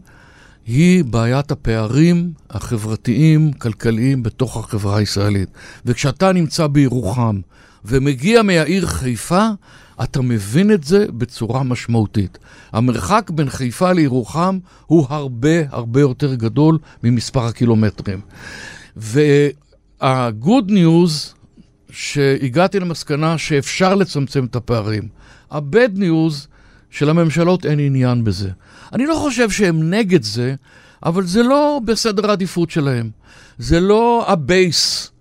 [0.66, 5.50] היא בעיית הפערים החברתיים, כלכליים, בתוך החברה הישראלית.
[5.86, 7.40] וכשאתה נמצא בירוחם
[7.86, 9.48] ומגיע מהעיר חיפה,
[10.04, 12.38] אתה מבין את זה בצורה משמעותית.
[12.72, 18.22] המרחק בין חיפה לירוחם הוא הרבה הרבה יותר גדול ממספר הקילומטרים.
[18.98, 21.36] וה-good news,
[21.90, 25.08] שהגעתי למסקנה שאפשר לצמצם את הפערים.
[25.52, 26.48] ה-bad news,
[26.90, 28.50] שלממשלות אין עניין בזה.
[28.94, 30.56] אני לא חושב שהם נגד זה,
[31.06, 33.10] אבל זה לא בסדר העדיפות שלהם.
[33.58, 35.12] זה לא הבייס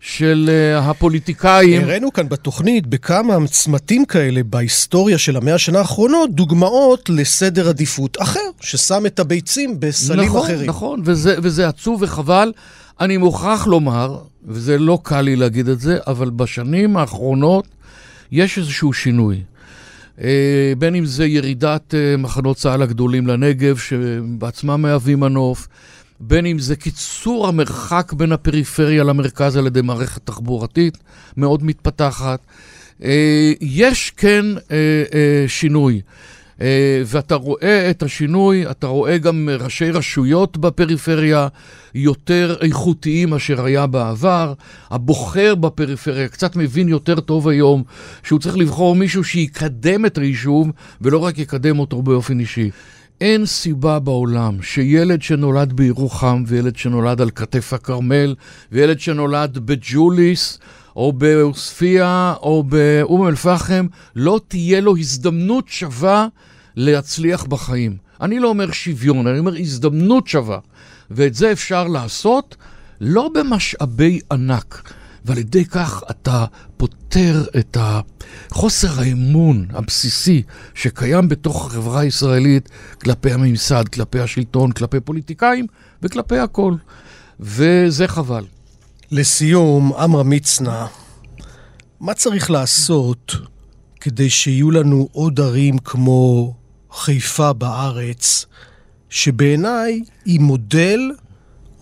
[0.00, 1.82] של uh, הפוליטיקאים.
[1.82, 8.40] הראינו כאן בתוכנית בכמה צמתים כאלה בהיסטוריה של המאה השנה האחרונות, דוגמאות לסדר עדיפות אחר,
[8.60, 10.68] ששם את הביצים בסלים נכון, אחרים.
[10.68, 12.52] נכון, וזה, וזה עצוב וחבל.
[13.00, 17.64] אני מוכרח לומר, וזה לא קל לי להגיד את זה, אבל בשנים האחרונות
[18.32, 19.42] יש איזשהו שינוי.
[20.22, 25.68] אה, בין אם זה ירידת אה, מחנות צה"ל הגדולים לנגב, שבעצמם מהווים מנוף,
[26.20, 30.98] בין אם זה קיצור המרחק בין הפריפריה למרכז על ידי מערכת תחבורתית
[31.36, 32.40] מאוד מתפתחת.
[33.04, 34.44] אה, יש כן
[35.46, 36.00] שינוי.
[36.60, 41.48] אה, ואתה רואה את השינוי, אתה רואה גם ראשי רשויות בפריפריה
[41.94, 44.52] יותר איכותיים מאשר היה בעבר.
[44.90, 47.82] הבוחר בפריפריה קצת מבין יותר טוב היום
[48.22, 52.70] שהוא צריך לבחור מישהו שיקדם את היישוב ולא רק יקדם אותו באופן אישי.
[53.20, 58.34] אין סיבה בעולם שילד שנולד בירוחם וילד שנולד על כתף הכרמל
[58.72, 60.58] וילד שנולד בג'וליס
[60.96, 62.04] או בעוספיא
[62.42, 66.26] או באום אל-פחם לא תהיה לו הזדמנות שווה
[66.76, 67.96] להצליח בחיים.
[68.20, 70.58] אני לא אומר שוויון, אני אומר הזדמנות שווה.
[71.10, 72.56] ואת זה אפשר לעשות
[73.00, 74.92] לא במשאבי ענק.
[75.24, 76.44] ועל ידי כך אתה
[76.76, 77.76] פותר את
[78.50, 80.42] חוסר האמון הבסיסי
[80.74, 82.68] שקיים בתוך החברה הישראלית
[83.02, 85.66] כלפי הממסד, כלפי השלטון, כלפי פוליטיקאים
[86.02, 86.74] וכלפי הכל.
[87.40, 88.44] וזה חבל.
[89.10, 90.86] לסיום, עמרם מצנע,
[92.00, 93.36] מה צריך לעשות
[94.00, 96.54] כדי שיהיו לנו עוד ערים כמו
[96.92, 98.46] חיפה בארץ,
[99.10, 101.10] שבעיניי היא מודל,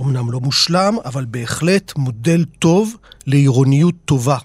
[0.01, 2.96] אמנם לא מושלם, אבל בהחלט מודל טוב
[3.26, 4.38] לעירוניות טובה.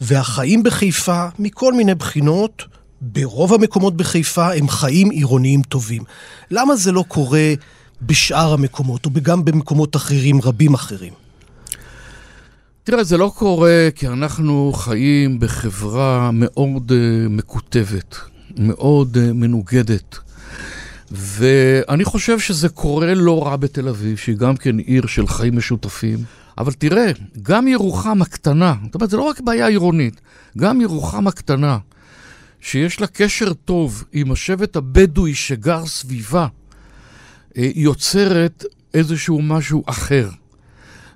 [0.00, 2.64] והחיים בחיפה, מכל מיני בחינות,
[3.00, 6.02] ברוב המקומות בחיפה הם חיים עירוניים טובים.
[6.50, 7.52] למה זה לא קורה
[8.02, 11.12] בשאר המקומות, או גם במקומות אחרים, רבים אחרים?
[12.84, 18.16] תראה, זה לא קורה כי אנחנו חיים בחברה מאוד uh, מקוטבת.
[18.58, 20.18] מאוד uh, מנוגדת.
[21.10, 26.18] ואני חושב שזה קורה לא רע בתל אביב, שהיא גם כן עיר של חיים משותפים.
[26.58, 27.10] אבל תראה,
[27.42, 30.20] גם ירוחם הקטנה, זאת אומרת, זה לא רק בעיה עירונית,
[30.58, 31.78] גם ירוחם הקטנה,
[32.60, 36.46] שיש לה קשר טוב עם השבט הבדואי שגר סביבה,
[37.56, 40.28] אה, יוצרת איזשהו משהו אחר.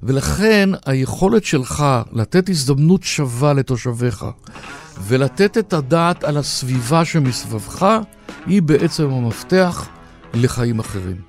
[0.02, 4.24] ולכן היכולת שלך לתת הזדמנות שווה לתושביך,
[5.06, 7.98] ולתת את הדעת על הסביבה שמסביבך,
[8.46, 9.88] היא בעצם המפתח
[10.34, 11.20] לחיים אחרים.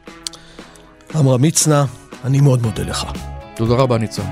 [1.15, 1.85] עמרם מצנע,
[2.23, 3.05] אני מאוד מודה לך.
[3.55, 4.23] תודה רבה, ניצן.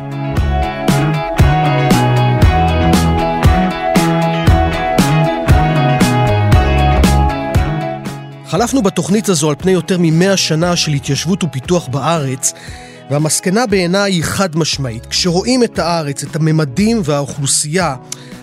[8.48, 12.54] חלפנו בתוכנית הזו על פני יותר ממאה שנה של התיישבות ופיתוח בארץ,
[13.10, 15.06] והמסקנה בעיניי היא חד משמעית.
[15.06, 17.96] כשרואים את הארץ, את הממדים והאוכלוסייה,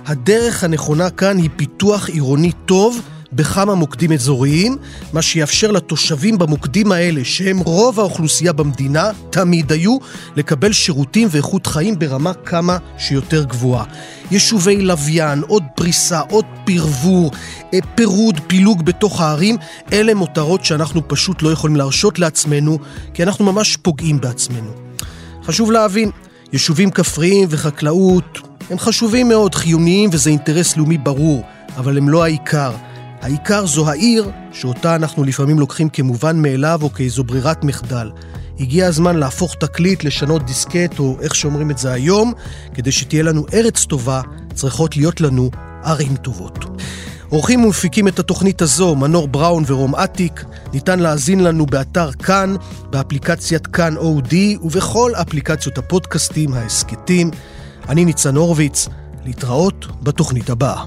[0.06, 3.00] הדרך הנכונה כאן היא פיתוח עירוני טוב
[3.32, 4.76] בכמה מוקדים אזוריים,
[5.12, 9.98] מה שיאפשר לתושבים במוקדים האלה, שהם רוב האוכלוסייה במדינה, תמיד היו,
[10.36, 13.84] לקבל שירותים ואיכות חיים ברמה כמה שיותר גבוהה.
[14.30, 17.30] יישובי לוויין, עוד פריסה, עוד פרבור,
[17.74, 19.56] אה, פירוד, פילוג בתוך הערים,
[19.92, 22.78] אלה מותרות שאנחנו פשוט לא יכולים להרשות לעצמנו,
[23.14, 24.70] כי אנחנו ממש פוגעים בעצמנו.
[25.44, 26.10] חשוב להבין,
[26.52, 28.38] יישובים כפריים וחקלאות
[28.70, 31.42] הם חשובים מאוד, חיוניים וזה אינטרס לאומי ברור,
[31.76, 32.72] אבל הם לא העיקר.
[33.22, 38.10] העיקר זו העיר שאותה אנחנו לפעמים לוקחים כמובן מאליו או כאיזו ברירת מחדל.
[38.60, 42.32] הגיע הזמן להפוך תקליט, לשנות דיסקט, או איך שאומרים את זה היום,
[42.74, 44.20] כדי שתהיה לנו ארץ טובה,
[44.54, 45.50] צריכות להיות לנו
[45.82, 46.64] ערים טובות.
[47.28, 50.44] עורכים ומפיקים את התוכנית הזו, מנור בראון ורום אטיק.
[50.72, 52.54] ניתן להאזין לנו באתר כאן,
[52.90, 57.30] באפליקציית כאן אודי ובכל אפליקציות הפודקאסטים, ההסכתים.
[57.88, 58.88] אני ניצן הורוביץ,
[59.24, 60.84] להתראות בתוכנית הבאה.